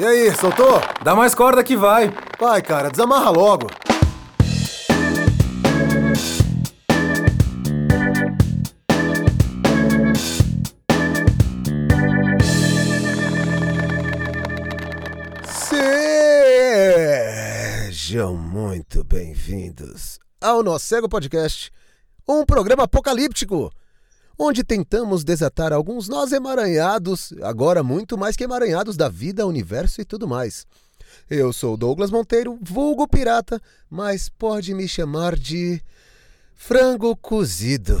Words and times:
E 0.00 0.02
aí, 0.02 0.34
soltou? 0.34 0.80
Dá 1.04 1.14
mais 1.14 1.34
corda 1.34 1.62
que 1.62 1.76
vai. 1.76 2.10
Vai, 2.38 2.62
cara, 2.62 2.88
desamarra 2.88 3.28
logo. 3.28 3.66
Sejam 17.92 18.34
muito 18.38 19.04
bem-vindos 19.04 20.18
ao 20.40 20.62
Nosso 20.62 20.86
Cego 20.86 21.10
Podcast, 21.10 21.70
um 22.26 22.46
programa 22.46 22.84
apocalíptico, 22.84 23.70
onde 24.42 24.64
tentamos 24.64 25.22
desatar 25.22 25.70
alguns 25.70 26.08
nós 26.08 26.32
emaranhados, 26.32 27.34
agora 27.42 27.82
muito 27.82 28.16
mais 28.16 28.36
que 28.36 28.44
emaranhados 28.44 28.96
da 28.96 29.06
vida, 29.06 29.46
universo 29.46 30.00
e 30.00 30.04
tudo 30.04 30.26
mais. 30.26 30.66
Eu 31.28 31.52
sou 31.52 31.76
Douglas 31.76 32.10
Monteiro, 32.10 32.58
vulgo 32.62 33.06
pirata, 33.06 33.60
mas 33.90 34.30
pode 34.30 34.72
me 34.72 34.88
chamar 34.88 35.36
de 35.36 35.82
frango 36.54 37.14
cozido. 37.14 38.00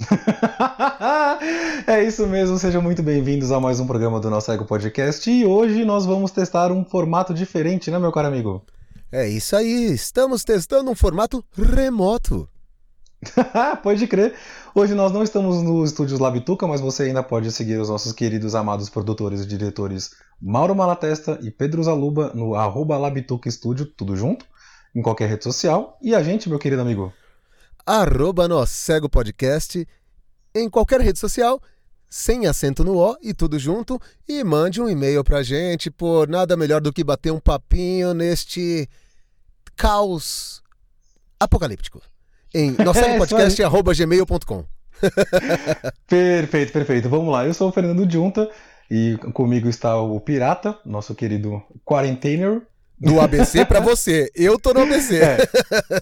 é 1.86 2.02
isso 2.02 2.26
mesmo, 2.26 2.58
sejam 2.58 2.80
muito 2.80 3.02
bem-vindos 3.02 3.52
a 3.52 3.60
mais 3.60 3.78
um 3.78 3.86
programa 3.86 4.18
do 4.20 4.30
nosso 4.30 4.50
Ego 4.50 4.64
Podcast 4.64 5.30
e 5.30 5.44
hoje 5.44 5.84
nós 5.84 6.06
vamos 6.06 6.30
testar 6.30 6.72
um 6.72 6.82
formato 6.82 7.34
diferente, 7.34 7.90
né, 7.90 7.98
meu 7.98 8.10
caro 8.10 8.28
amigo? 8.28 8.64
É 9.12 9.28
isso 9.28 9.54
aí, 9.54 9.92
estamos 9.92 10.44
testando 10.44 10.90
um 10.90 10.94
formato 10.94 11.44
remoto. 11.54 12.48
pode 13.82 14.06
crer. 14.06 14.34
Hoje 14.74 14.94
nós 14.94 15.12
não 15.12 15.22
estamos 15.22 15.62
nos 15.62 15.90
estúdios 15.90 16.18
Labituca, 16.18 16.66
mas 16.66 16.80
você 16.80 17.04
ainda 17.04 17.22
pode 17.22 17.50
seguir 17.52 17.78
os 17.78 17.88
nossos 17.88 18.12
queridos 18.12 18.54
amados 18.54 18.88
produtores 18.88 19.42
e 19.42 19.46
diretores 19.46 20.10
Mauro 20.40 20.74
Malatesta 20.74 21.38
e 21.42 21.50
Pedro 21.50 21.82
Zaluba 21.82 22.32
no 22.34 22.54
arroba 22.54 22.98
Labituca 22.98 23.48
Estúdio, 23.48 23.86
tudo 23.86 24.16
junto, 24.16 24.44
em 24.94 25.02
qualquer 25.02 25.28
rede 25.28 25.44
social. 25.44 25.96
E 26.02 26.14
a 26.14 26.22
gente, 26.22 26.48
meu 26.48 26.58
querido 26.58 26.82
amigo? 26.82 27.12
Arroba 27.86 28.46
Cego 28.66 29.08
Podcast 29.08 29.86
em 30.54 30.68
qualquer 30.68 31.00
rede 31.00 31.18
social, 31.18 31.60
sem 32.08 32.46
acento 32.46 32.84
no 32.84 32.96
O 32.96 33.16
e 33.22 33.32
tudo 33.32 33.58
junto. 33.58 34.00
E 34.28 34.42
mande 34.42 34.80
um 34.80 34.88
e-mail 34.88 35.22
pra 35.22 35.42
gente, 35.42 35.90
por 35.90 36.28
nada 36.28 36.56
melhor 36.56 36.80
do 36.80 36.92
que 36.92 37.04
bater 37.04 37.32
um 37.32 37.40
papinho 37.40 38.12
neste 38.14 38.88
caos 39.76 40.62
apocalíptico. 41.38 42.00
Em 42.54 42.72
nosseguepodcast.gmail.com 42.72 44.64
Perfeito, 46.06 46.72
perfeito. 46.72 47.08
Vamos 47.08 47.32
lá. 47.32 47.46
Eu 47.46 47.54
sou 47.54 47.68
o 47.68 47.72
Fernando 47.72 48.10
Junta 48.10 48.48
e 48.90 49.16
comigo 49.32 49.68
está 49.68 49.96
o 49.96 50.18
Pirata, 50.20 50.76
nosso 50.84 51.14
querido 51.14 51.62
quarentener. 51.84 52.62
Do 52.98 53.20
ABC 53.20 53.64
para 53.64 53.80
você. 53.80 54.30
Eu 54.32 54.60
tô 54.60 54.72
no 54.72 54.82
ABC. 54.82 55.20
É, 55.20 55.38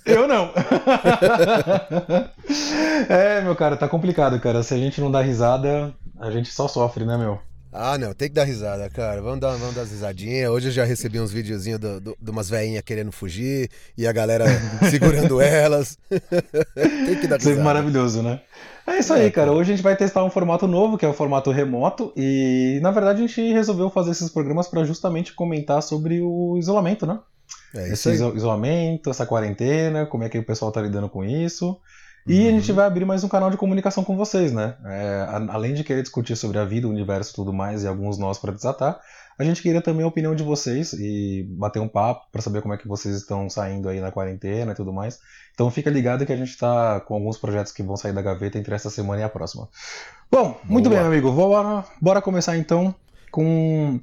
eu 0.05 0.29
não. 0.29 0.53
é, 3.09 3.41
meu 3.41 3.57
cara, 3.57 3.75
tá 3.75 3.89
complicado, 3.89 4.39
cara. 4.39 4.63
Se 4.63 4.75
a 4.75 4.77
gente 4.77 5.01
não 5.01 5.11
dá 5.11 5.23
risada, 5.23 5.95
a 6.19 6.31
gente 6.31 6.51
só 6.51 6.69
sofre, 6.69 7.07
né, 7.07 7.17
meu? 7.17 7.41
Ah, 7.73 7.97
não, 7.97 8.13
tem 8.13 8.29
que 8.29 8.35
dar 8.35 8.45
risada, 8.45 8.91
cara. 8.91 9.23
Vamos 9.23 9.39
dar, 9.39 9.55
vamos 9.57 9.75
dar 9.75 9.83
as 9.83 9.91
risadinhas. 9.93 10.51
Hoje 10.51 10.69
eu 10.69 10.73
já 10.73 10.85
recebi 10.85 11.21
uns 11.21 11.33
videozinhos 11.33 11.79
de 11.79 12.31
umas 12.31 12.51
veinhas 12.51 12.83
querendo 12.83 13.13
fugir 13.13 13.71
e 13.97 14.09
a 14.09 14.13
galera 14.13 14.45
segurando 14.91 15.41
elas. 15.41 15.97
tem 16.11 17.21
que 17.21 17.29
dar 17.29 17.37
risada. 17.37 17.41
Sempre 17.41 17.63
maravilhoso, 17.63 18.23
né? 18.23 18.41
É 18.87 18.99
isso 18.99 19.13
aí, 19.13 19.27
é, 19.27 19.31
cara. 19.31 19.53
Hoje 19.53 19.73
a 19.73 19.77
gente 19.77 19.85
vai 19.85 19.97
testar 19.97 20.25
um 20.25 20.31
formato 20.31 20.67
novo, 20.67 20.99
que 20.99 21.07
é 21.07 21.09
o 21.09 21.13
formato 21.13 21.53
remoto. 21.53 22.13
E, 22.17 22.81
na 22.83 22.91
verdade, 22.91 23.23
a 23.23 23.27
gente 23.27 23.53
resolveu 23.53 23.89
fazer 23.89 24.11
esses 24.11 24.31
programas 24.31 24.67
para 24.67 24.83
justamente 24.83 25.33
comentar 25.33 25.81
sobre 25.81 26.21
o 26.21 26.57
isolamento, 26.59 27.07
né? 27.07 27.21
É 27.75 27.93
isso 27.93 28.11
Esse 28.11 28.25
aí. 28.25 28.37
isolamento, 28.37 29.11
essa 29.11 29.25
quarentena, 29.25 30.07
como 30.07 30.25
é 30.25 30.29
que 30.29 30.39
o 30.39 30.45
pessoal 30.45 30.73
tá 30.73 30.83
lidando 30.83 31.09
com 31.09 31.25
isso. 31.25 31.79
E 32.31 32.43
uhum. 32.43 32.49
a 32.49 32.51
gente 32.53 32.71
vai 32.71 32.87
abrir 32.87 33.05
mais 33.05 33.25
um 33.25 33.29
canal 33.29 33.51
de 33.51 33.57
comunicação 33.57 34.05
com 34.05 34.17
vocês, 34.17 34.53
né? 34.53 34.77
É, 34.85 35.27
além 35.49 35.75
de 35.75 35.83
querer 35.83 36.01
discutir 36.01 36.37
sobre 36.37 36.61
a 36.61 36.65
vida, 36.65 36.87
o 36.87 36.91
universo 36.91 37.33
e 37.33 37.35
tudo 37.35 37.53
mais, 37.53 37.83
e 37.83 37.89
alguns 37.89 38.19
nós 38.19 38.39
para 38.39 38.53
desatar, 38.53 39.01
a 39.37 39.43
gente 39.43 39.61
queria 39.61 39.83
também 39.83 40.05
a 40.05 40.07
opinião 40.07 40.33
de 40.33 40.45
vocês 40.45 40.93
e 40.93 41.45
bater 41.59 41.81
um 41.81 41.89
papo 41.89 42.31
para 42.31 42.41
saber 42.41 42.63
como 42.63 42.73
é 42.73 42.77
que 42.77 42.87
vocês 42.87 43.17
estão 43.17 43.51
saindo 43.51 43.89
aí 43.89 44.01
na 44.01 44.13
quarentena 44.13 44.71
e 44.71 44.75
tudo 44.77 44.93
mais. 44.93 45.19
Então 45.53 45.69
fica 45.73 45.91
ligado 45.91 46.25
que 46.25 46.33
a 46.33 46.37
gente 46.37 46.51
está 46.51 47.01
com 47.01 47.15
alguns 47.15 47.37
projetos 47.37 47.73
que 47.73 47.83
vão 47.83 47.97
sair 47.97 48.13
da 48.13 48.23
gaveta 48.23 48.59
entre 48.59 48.77
essa 48.77 48.91
semana 48.91 49.23
e 49.23 49.25
a 49.25 49.29
próxima. 49.29 49.69
Bom, 50.31 50.57
muito 50.63 50.89
Boa. 50.89 51.01
bem, 51.01 51.09
amigo. 51.09 51.33
Bora, 51.33 51.85
bora 52.01 52.23
começar 52.23 52.57
então 52.57 52.95
com 53.33 53.99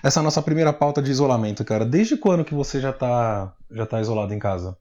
essa 0.00 0.22
nossa 0.22 0.40
primeira 0.40 0.72
pauta 0.72 1.02
de 1.02 1.10
isolamento, 1.10 1.64
cara. 1.64 1.84
Desde 1.84 2.16
quando 2.16 2.44
que 2.44 2.54
você 2.54 2.80
já 2.80 2.90
está 2.90 3.52
já 3.68 3.84
tá 3.84 4.00
isolado 4.00 4.32
em 4.32 4.38
casa? 4.38 4.78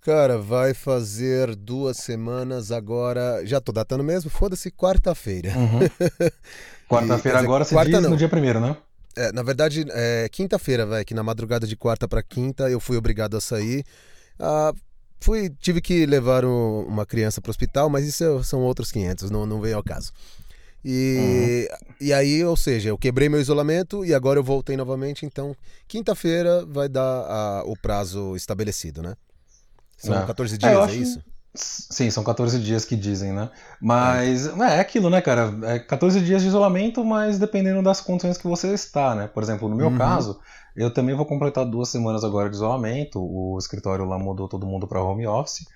Cara, 0.00 0.38
vai 0.38 0.72
fazer 0.72 1.54
duas 1.54 1.98
semanas 1.98 2.72
agora. 2.72 3.44
Já 3.44 3.60
tô 3.60 3.70
datando 3.70 4.02
mesmo? 4.02 4.30
Foda-se, 4.30 4.70
quarta-feira. 4.70 5.52
Uhum. 5.56 5.80
Quarta-feira 6.88 7.38
agora 7.38 7.64
você 7.64 7.74
quarta 7.74 7.92
diz 7.92 8.02
não. 8.02 8.10
no 8.10 8.16
dia 8.16 8.28
primeiro, 8.28 8.58
né? 8.58 8.76
É, 9.14 9.30
na 9.30 9.42
verdade, 9.42 9.84
é 9.90 10.28
quinta-feira, 10.28 10.86
velho, 10.86 11.04
que 11.04 11.14
na 11.14 11.22
madrugada 11.22 11.66
de 11.66 11.76
quarta 11.76 12.08
para 12.08 12.22
quinta 12.22 12.68
eu 12.70 12.80
fui 12.80 12.96
obrigado 12.96 13.36
a 13.36 13.40
sair. 13.40 13.84
Ah, 14.38 14.72
fui, 15.20 15.50
tive 15.60 15.80
que 15.80 16.06
levar 16.06 16.44
um, 16.44 16.80
uma 16.88 17.04
criança 17.04 17.40
para 17.40 17.50
o 17.50 17.52
hospital, 17.52 17.88
mas 17.90 18.06
isso 18.06 18.24
é, 18.24 18.42
são 18.42 18.60
outros 18.60 18.90
500, 18.90 19.30
não, 19.30 19.46
não 19.46 19.60
veio 19.60 19.76
ao 19.76 19.84
caso. 19.84 20.12
E, 20.84 21.68
uhum. 21.70 21.94
e 22.00 22.12
aí, 22.12 22.42
ou 22.42 22.56
seja, 22.56 22.88
eu 22.88 22.96
quebrei 22.96 23.28
meu 23.28 23.40
isolamento 23.40 24.04
e 24.04 24.14
agora 24.14 24.38
eu 24.38 24.44
voltei 24.44 24.76
novamente. 24.76 25.26
Então, 25.26 25.54
quinta-feira 25.86 26.64
vai 26.64 26.88
dar 26.88 27.02
a, 27.02 27.62
o 27.66 27.76
prazo 27.76 28.34
estabelecido, 28.34 29.02
né? 29.02 29.14
São 30.00 30.14
é. 30.14 30.26
14 30.26 30.58
dias, 30.58 30.72
é, 30.72 30.92
é 30.92 30.96
isso? 30.96 31.22
Sim, 31.52 32.10
são 32.10 32.22
14 32.22 32.60
dias 32.60 32.84
que 32.84 32.94
dizem, 32.94 33.32
né? 33.32 33.50
Mas 33.80 34.46
é, 34.46 34.76
é 34.76 34.80
aquilo, 34.80 35.10
né, 35.10 35.20
cara? 35.20 35.52
É 35.64 35.78
14 35.78 36.20
dias 36.20 36.42
de 36.42 36.48
isolamento, 36.48 37.04
mas 37.04 37.38
dependendo 37.38 37.82
das 37.82 38.00
condições 38.00 38.38
que 38.38 38.46
você 38.46 38.72
está, 38.72 39.14
né? 39.14 39.26
Por 39.26 39.42
exemplo, 39.42 39.68
no 39.68 39.74
meu 39.76 39.88
uhum. 39.88 39.98
caso, 39.98 40.40
eu 40.76 40.92
também 40.92 41.14
vou 41.14 41.26
completar 41.26 41.64
duas 41.64 41.88
semanas 41.88 42.22
agora 42.22 42.48
de 42.48 42.54
isolamento. 42.54 43.20
O 43.20 43.58
escritório 43.58 44.04
lá 44.04 44.18
mudou 44.18 44.48
todo 44.48 44.66
mundo 44.66 44.86
para 44.86 45.02
home 45.02 45.26
office. 45.26 45.66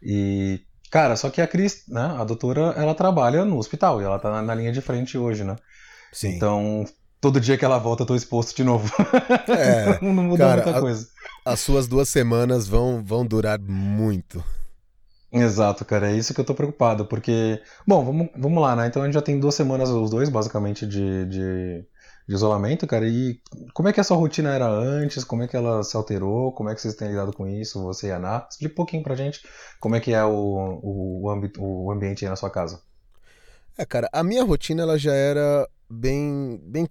E, 0.00 0.60
cara, 0.88 1.16
só 1.16 1.28
que 1.30 1.40
a 1.40 1.48
Cris, 1.48 1.84
né, 1.88 2.14
a 2.16 2.24
doutora, 2.24 2.72
ela 2.76 2.94
trabalha 2.94 3.44
no 3.44 3.58
hospital 3.58 4.00
e 4.00 4.04
ela 4.04 4.18
tá 4.20 4.40
na 4.40 4.54
linha 4.54 4.70
de 4.70 4.80
frente 4.80 5.18
hoje, 5.18 5.42
né? 5.42 5.56
Sim. 6.12 6.36
Então, 6.36 6.84
todo 7.20 7.40
dia 7.40 7.58
que 7.58 7.64
ela 7.64 7.78
volta 7.78 8.02
eu 8.02 8.06
tô 8.06 8.14
exposto 8.14 8.54
de 8.54 8.62
novo. 8.62 8.92
É, 9.48 9.98
não 10.04 10.12
muda 10.12 10.44
cara, 10.44 10.62
muita 10.62 10.80
coisa. 10.80 11.08
A, 11.08 11.13
as 11.44 11.60
suas 11.60 11.86
duas 11.86 12.08
semanas 12.08 12.66
vão, 12.66 13.04
vão 13.04 13.26
durar 13.26 13.60
muito. 13.60 14.42
Exato, 15.30 15.84
cara, 15.84 16.10
é 16.10 16.16
isso 16.16 16.32
que 16.32 16.40
eu 16.40 16.44
tô 16.44 16.54
preocupado, 16.54 17.04
porque, 17.06 17.60
bom, 17.86 18.04
vamos, 18.04 18.28
vamos 18.36 18.62
lá, 18.62 18.76
né? 18.76 18.86
Então 18.86 19.02
a 19.02 19.04
gente 19.04 19.14
já 19.14 19.20
tem 19.20 19.38
duas 19.38 19.54
semanas, 19.54 19.90
os 19.90 20.10
dois, 20.10 20.28
basicamente, 20.28 20.86
de, 20.86 21.26
de, 21.26 21.84
de 22.26 22.34
isolamento, 22.34 22.86
cara, 22.86 23.06
e 23.06 23.40
como 23.72 23.88
é 23.88 23.92
que 23.92 23.98
a 24.00 24.04
sua 24.04 24.16
rotina 24.16 24.54
era 24.54 24.68
antes, 24.68 25.24
como 25.24 25.42
é 25.42 25.48
que 25.48 25.56
ela 25.56 25.82
se 25.82 25.96
alterou, 25.96 26.52
como 26.52 26.70
é 26.70 26.74
que 26.74 26.80
vocês 26.80 26.94
têm 26.94 27.08
lidado 27.08 27.32
com 27.32 27.48
isso, 27.48 27.82
você 27.82 28.08
e 28.08 28.12
a 28.12 28.16
Ana? 28.16 28.46
Explica 28.48 28.72
um 28.74 28.76
pouquinho 28.76 29.02
pra 29.02 29.16
gente 29.16 29.44
como 29.80 29.96
é 29.96 30.00
que 30.00 30.12
é 30.12 30.24
o, 30.24 30.30
o, 30.30 31.22
o, 31.24 31.30
ambi 31.30 31.52
o 31.58 31.90
ambiente 31.90 32.24
aí 32.24 32.30
na 32.30 32.36
sua 32.36 32.48
casa. 32.48 32.80
É, 33.76 33.84
cara, 33.84 34.08
a 34.12 34.22
minha 34.22 34.44
rotina, 34.44 34.84
ela 34.84 34.96
já 34.96 35.12
era 35.12 35.68
bem, 35.90 36.60
bem 36.64 36.88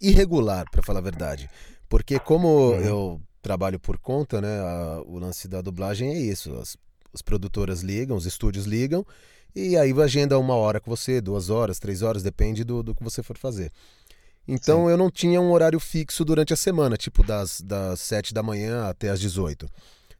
irregular, 0.00 0.64
para 0.70 0.82
falar 0.82 1.00
a 1.00 1.02
verdade. 1.02 1.50
Porque 1.90 2.18
como 2.18 2.48
uhum. 2.48 2.80
eu 2.80 3.20
trabalho 3.44 3.78
por 3.78 3.98
conta, 3.98 4.40
né, 4.40 4.58
a, 4.58 5.02
o 5.06 5.18
lance 5.18 5.46
da 5.46 5.60
dublagem 5.60 6.08
é 6.08 6.18
isso. 6.18 6.52
As, 6.54 6.76
as 7.12 7.20
produtoras 7.20 7.82
ligam, 7.82 8.16
os 8.16 8.24
estúdios 8.24 8.64
ligam, 8.64 9.06
e 9.54 9.76
aí 9.76 9.92
agenda 10.00 10.38
uma 10.38 10.56
hora 10.56 10.80
com 10.80 10.90
você, 10.90 11.20
duas 11.20 11.50
horas, 11.50 11.78
três 11.78 12.02
horas, 12.02 12.22
depende 12.22 12.64
do, 12.64 12.82
do 12.82 12.94
que 12.94 13.04
você 13.04 13.22
for 13.22 13.36
fazer. 13.36 13.70
Então 14.48 14.86
Sim. 14.86 14.90
eu 14.90 14.96
não 14.96 15.10
tinha 15.10 15.40
um 15.40 15.52
horário 15.52 15.78
fixo 15.78 16.24
durante 16.24 16.52
a 16.52 16.56
semana, 16.56 16.96
tipo 16.96 17.22
das, 17.22 17.60
das 17.60 18.00
7 18.00 18.32
da 18.34 18.42
manhã 18.42 18.88
até 18.88 19.10
as 19.10 19.20
18. 19.20 19.68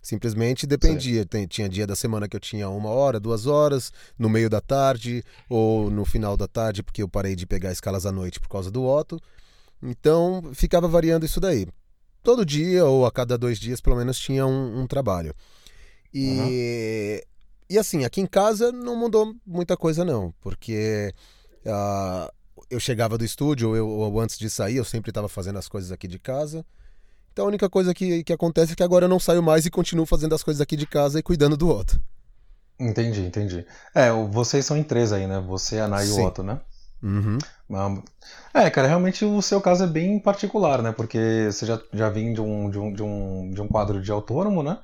Simplesmente 0.00 0.66
dependia. 0.66 1.24
Tem, 1.24 1.46
tinha 1.46 1.66
dia 1.66 1.86
da 1.86 1.96
semana 1.96 2.28
que 2.28 2.36
eu 2.36 2.40
tinha 2.40 2.68
uma 2.68 2.90
hora, 2.90 3.18
duas 3.18 3.46
horas, 3.46 3.90
no 4.18 4.28
meio 4.28 4.50
da 4.50 4.60
tarde, 4.60 5.24
ou 5.48 5.90
no 5.90 6.04
final 6.04 6.36
da 6.36 6.46
tarde, 6.46 6.82
porque 6.82 7.02
eu 7.02 7.08
parei 7.08 7.34
de 7.34 7.46
pegar 7.46 7.72
escalas 7.72 8.04
à 8.04 8.12
noite 8.12 8.38
por 8.38 8.48
causa 8.48 8.70
do 8.70 8.84
Otto. 8.84 9.18
Então 9.82 10.42
ficava 10.52 10.86
variando 10.86 11.24
isso 11.24 11.40
daí. 11.40 11.66
Todo 12.24 12.44
dia 12.44 12.86
ou 12.86 13.04
a 13.04 13.12
cada 13.12 13.38
dois 13.38 13.58
dias, 13.58 13.80
pelo 13.82 13.96
menos, 13.96 14.18
tinha 14.18 14.46
um, 14.46 14.80
um 14.80 14.86
trabalho. 14.86 15.34
E, 16.12 16.28
uhum. 16.28 17.20
e 17.70 17.78
assim, 17.78 18.04
aqui 18.04 18.20
em 18.20 18.26
casa 18.26 18.72
não 18.72 18.96
mudou 18.96 19.34
muita 19.46 19.76
coisa, 19.76 20.04
não, 20.04 20.32
porque 20.40 21.12
uh, 21.66 22.32
eu 22.70 22.80
chegava 22.80 23.18
do 23.18 23.24
estúdio, 23.24 23.76
eu, 23.76 23.86
ou 23.86 24.20
antes 24.20 24.38
de 24.38 24.48
sair, 24.48 24.76
eu 24.76 24.84
sempre 24.84 25.10
estava 25.10 25.28
fazendo 25.28 25.58
as 25.58 25.68
coisas 25.68 25.92
aqui 25.92 26.08
de 26.08 26.18
casa. 26.18 26.64
Então 27.32 27.44
a 27.44 27.48
única 27.48 27.68
coisa 27.68 27.92
que, 27.92 28.24
que 28.24 28.32
acontece 28.32 28.72
é 28.72 28.76
que 28.76 28.82
agora 28.82 29.04
eu 29.04 29.08
não 29.08 29.20
saio 29.20 29.42
mais 29.42 29.66
e 29.66 29.70
continuo 29.70 30.06
fazendo 30.06 30.34
as 30.34 30.42
coisas 30.42 30.60
aqui 30.60 30.76
de 30.76 30.86
casa 30.86 31.18
e 31.18 31.22
cuidando 31.22 31.56
do 31.56 31.68
Otto. 31.68 32.00
Entendi, 32.78 33.20
entendi. 33.20 33.66
É, 33.94 34.10
vocês 34.30 34.64
são 34.64 34.76
em 34.76 34.82
três 34.82 35.12
aí, 35.12 35.26
né? 35.26 35.40
Você, 35.46 35.78
a 35.78 35.84
Ana 35.84 36.04
e 36.04 36.10
o 36.10 36.24
Otto, 36.24 36.42
né? 36.42 36.60
Uhum. 37.02 37.38
É, 38.52 38.68
cara, 38.70 38.88
realmente 38.88 39.24
o 39.24 39.40
seu 39.40 39.60
caso 39.60 39.84
é 39.84 39.86
bem 39.86 40.18
particular, 40.18 40.82
né? 40.82 40.92
Porque 40.92 41.48
você 41.50 41.66
já, 41.66 41.80
já 41.92 42.08
vinha 42.10 42.34
de 42.34 42.40
um, 42.40 42.70
de, 42.70 42.78
um, 42.78 42.92
de, 42.92 43.02
um, 43.02 43.50
de 43.52 43.60
um 43.62 43.68
quadro 43.68 44.00
de 44.00 44.10
autônomo, 44.12 44.62
né? 44.62 44.78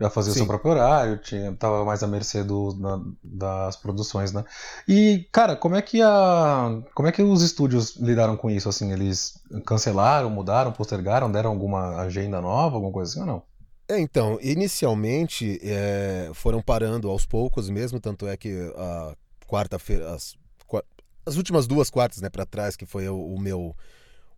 Já 0.00 0.10
fazia 0.10 0.32
Sim. 0.32 0.40
o 0.40 0.42
seu 0.42 0.46
próprio 0.46 0.72
horário, 0.72 1.18
tinha, 1.18 1.52
tava 1.52 1.84
mais 1.84 2.02
à 2.02 2.08
mercê 2.08 2.42
do, 2.42 2.74
na, 2.76 3.00
das 3.22 3.76
produções, 3.76 4.32
né? 4.32 4.44
E, 4.88 5.28
cara, 5.30 5.54
como 5.54 5.76
é 5.76 5.82
que 5.82 6.02
a. 6.02 6.80
Como 6.94 7.06
é 7.06 7.12
que 7.12 7.22
os 7.22 7.42
estúdios 7.42 7.96
lidaram 7.96 8.36
com 8.36 8.50
isso? 8.50 8.68
Assim, 8.68 8.92
eles 8.92 9.40
cancelaram, 9.64 10.28
mudaram, 10.28 10.72
postergaram, 10.72 11.30
deram 11.30 11.50
alguma 11.50 12.00
agenda 12.00 12.40
nova, 12.40 12.76
alguma 12.76 12.92
coisa 12.92 13.12
assim 13.12 13.20
ou 13.20 13.26
não? 13.26 13.42
É, 13.88 14.00
então, 14.00 14.38
inicialmente 14.40 15.60
é, 15.62 16.30
foram 16.34 16.62
parando 16.62 17.08
aos 17.08 17.26
poucos 17.26 17.68
mesmo, 17.68 18.00
tanto 18.00 18.26
é 18.26 18.36
que 18.36 18.72
a 18.76 19.14
quarta-feira, 19.46 20.14
as, 20.14 20.34
as 21.24 21.36
últimas 21.36 21.66
duas 21.66 21.90
quartas, 21.90 22.20
né, 22.20 22.28
para 22.28 22.46
trás, 22.46 22.76
que 22.76 22.86
foi 22.86 23.08
o, 23.08 23.16
o, 23.16 23.40
meu, 23.40 23.76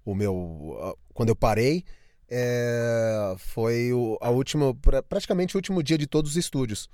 o 0.04 0.14
meu, 0.14 0.96
quando 1.12 1.30
eu 1.30 1.36
parei, 1.36 1.84
é, 2.28 3.34
foi 3.38 3.92
o, 3.92 4.18
a 4.20 4.30
última, 4.30 4.74
praticamente 5.08 5.56
o 5.56 5.58
último 5.58 5.82
dia 5.82 5.98
de 5.98 6.06
todos 6.06 6.32
os 6.32 6.36
estúdios. 6.36 6.88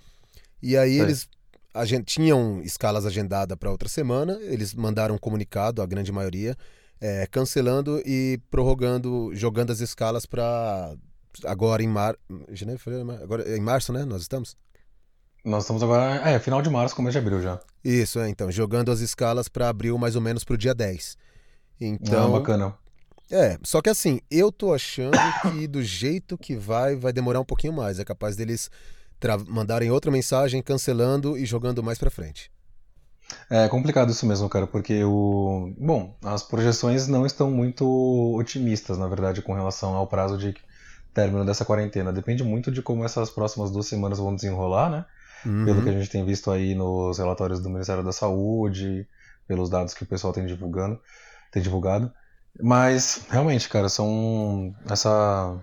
E 0.63 0.77
aí 0.77 0.99
é. 0.99 1.03
eles 1.03 1.29
a 1.73 1.85
gente, 1.85 2.05
tinham 2.05 2.61
escalas 2.63 3.07
agendadas 3.07 3.57
para 3.57 3.71
outra 3.71 3.89
semana, 3.89 4.39
eles 4.43 4.75
mandaram 4.75 5.15
um 5.15 5.19
comunicado, 5.19 5.81
a 5.81 5.87
grande 5.87 6.11
maioria, 6.11 6.57
é, 7.01 7.27
cancelando 7.27 8.03
e 8.05 8.41
prorrogando, 8.51 9.31
jogando 9.35 9.71
as 9.71 9.81
escalas 9.81 10.27
para 10.27 10.95
agora 11.45 11.83
em 11.83 11.89
mar... 11.89 12.17
agora 13.23 13.57
em 13.57 13.61
março, 13.61 13.93
né? 13.93 14.05
Nós 14.05 14.23
estamos. 14.23 14.57
Nós 15.45 15.65
estamos 15.65 15.83
agora, 15.83 16.29
é, 16.29 16.39
final 16.39 16.61
de 16.61 16.69
março, 16.69 16.95
começo 16.95 17.13
de 17.13 17.19
abril 17.19 17.41
já. 17.41 17.59
Isso, 17.83 18.19
é, 18.21 18.29
então, 18.29 18.51
jogando 18.51 18.93
as 18.93 19.01
escalas 19.01 19.49
para 19.49 19.69
abril 19.69 19.97
mais 19.97 20.15
ou 20.15 20.21
menos 20.21 20.45
pro 20.45 20.59
dia 20.59 20.75
10. 20.75 21.17
Então, 21.81 22.35
ah, 22.35 22.39
bacana. 22.39 22.75
É, 23.31 23.59
só 23.63 23.81
que 23.81 23.89
assim, 23.89 24.21
eu 24.31 24.53
tô 24.53 24.75
achando 24.75 25.17
que 25.43 25.67
do 25.67 25.83
jeito 25.83 26.37
que 26.37 26.57
vai, 26.57 26.95
vai 26.95 27.13
demorar 27.13 27.41
um 27.41 27.45
pouquinho 27.45 27.73
mais. 27.73 27.99
É 27.99 28.05
capaz 28.05 28.37
deles 28.37 28.71
mandarem 29.49 29.91
outra 29.91 30.11
mensagem 30.11 30.63
cancelando 30.63 31.39
e 31.39 31.47
jogando 31.47 31.83
mais 31.83 31.99
para 31.99 32.11
frente. 32.11 32.51
É 33.49 33.69
complicado 33.69 34.11
isso 34.11 34.27
mesmo, 34.27 34.49
cara, 34.49 34.67
porque 34.67 35.05
o. 35.05 35.73
Bom, 35.79 36.17
as 36.23 36.43
projeções 36.43 37.07
não 37.07 37.25
estão 37.25 37.51
muito 37.51 37.87
otimistas, 38.37 38.99
na 38.99 39.07
verdade, 39.07 39.41
com 39.41 39.55
relação 39.55 39.95
ao 39.95 40.07
prazo 40.07 40.37
de 40.37 40.55
término 41.15 41.45
dessa 41.45 41.65
quarentena. 41.65 42.13
Depende 42.13 42.43
muito 42.43 42.73
de 42.73 42.83
como 42.83 43.05
essas 43.05 43.31
próximas 43.31 43.71
duas 43.71 43.87
semanas 43.87 44.19
vão 44.19 44.35
desenrolar, 44.35 44.91
né? 44.91 45.05
Uhum. 45.45 45.65
Pelo 45.65 45.83
que 45.83 45.89
a 45.89 45.93
gente 45.93 46.11
tem 46.11 46.25
visto 46.25 46.51
aí 46.51 46.75
nos 46.75 47.19
relatórios 47.19 47.61
do 47.61 47.71
Ministério 47.71 48.03
da 48.03 48.13
Saúde, 48.13 49.07
pelos 49.47 49.71
dados 49.71 49.95
que 49.95 50.03
o 50.03 50.07
pessoal 50.07 50.33
tem 50.33 50.47
divulgando, 50.47 51.01
tem 51.51 51.63
divulgado. 51.63 52.13
Mas 52.61 53.27
realmente, 53.31 53.69
cara, 53.69 53.89
são 53.89 54.75
essa 54.89 55.59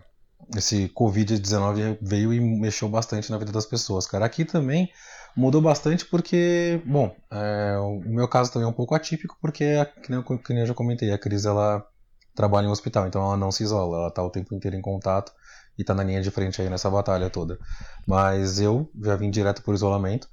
esse 0.55 0.89
Covid-19 0.89 1.97
veio 2.01 2.33
e 2.33 2.39
mexeu 2.39 2.87
bastante 2.87 3.29
na 3.29 3.37
vida 3.37 3.51
das 3.51 3.65
pessoas, 3.65 4.07
cara. 4.07 4.25
Aqui 4.25 4.45
também 4.45 4.89
mudou 5.35 5.61
bastante 5.61 6.05
porque, 6.05 6.81
bom, 6.85 7.13
é, 7.29 7.77
o 7.79 7.99
meu 7.99 8.27
caso 8.27 8.51
também 8.51 8.65
é 8.65 8.69
um 8.69 8.73
pouco 8.73 8.95
atípico 8.95 9.37
porque, 9.41 9.65
que 10.01 10.09
nem, 10.09 10.19
eu, 10.19 10.37
que 10.39 10.53
nem 10.53 10.61
eu 10.61 10.67
já 10.67 10.73
comentei, 10.73 11.11
a 11.11 11.17
Cris 11.17 11.45
ela 11.45 11.85
trabalha 12.33 12.65
em 12.65 12.69
um 12.69 12.71
hospital, 12.71 13.07
então 13.07 13.21
ela 13.21 13.35
não 13.35 13.51
se 13.51 13.63
isola, 13.63 13.97
ela 13.97 14.07
está 14.07 14.23
o 14.23 14.29
tempo 14.29 14.55
inteiro 14.55 14.77
em 14.77 14.81
contato 14.81 15.33
e 15.77 15.81
está 15.81 15.93
na 15.93 16.03
linha 16.03 16.21
de 16.21 16.31
frente 16.31 16.61
aí 16.61 16.69
nessa 16.69 16.89
batalha 16.89 17.29
toda. 17.29 17.59
Mas 18.05 18.59
eu 18.59 18.89
já 19.01 19.15
vim 19.15 19.29
direto 19.29 19.61
por 19.61 19.75
isolamento 19.75 20.27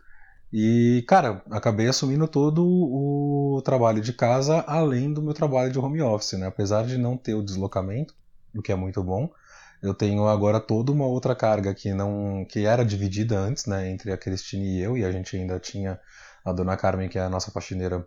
e, 0.52 1.05
cara, 1.08 1.43
acabei 1.50 1.88
assumindo 1.88 2.29
todo 2.29 2.64
o 2.64 3.61
trabalho 3.64 4.00
de 4.00 4.12
casa 4.12 4.64
além 4.67 5.12
do 5.12 5.20
meu 5.20 5.35
trabalho 5.35 5.73
de 5.73 5.79
home 5.79 6.00
office, 6.00 6.38
né? 6.38 6.46
Apesar 6.46 6.85
de 6.87 6.96
não 6.96 7.17
ter 7.17 7.35
o 7.35 7.43
deslocamento, 7.43 8.14
o 8.55 8.62
que 8.62 8.70
é 8.70 8.76
muito 8.76 9.02
bom, 9.02 9.29
eu 9.82 9.93
tenho 9.93 10.26
agora 10.29 10.61
toda 10.61 10.93
uma 10.93 11.06
outra 11.06 11.35
carga 11.35 11.75
que 11.75 11.93
não 11.93 12.46
que 12.49 12.64
era 12.64 12.85
dividida 12.85 13.38
antes, 13.38 13.67
né, 13.67 13.91
entre 13.91 14.12
a 14.12 14.17
Cristina 14.17 14.64
e 14.64 14.81
eu, 14.81 14.96
e 14.96 15.05
a 15.05 15.12
gente 15.12 15.37
ainda 15.37 15.58
tinha 15.58 16.00
a 16.44 16.52
dona 16.52 16.76
Carmen, 16.76 17.08
que 17.08 17.19
é 17.19 17.23
a 17.23 17.29
nossa 17.29 17.50
faxineira 17.50 18.06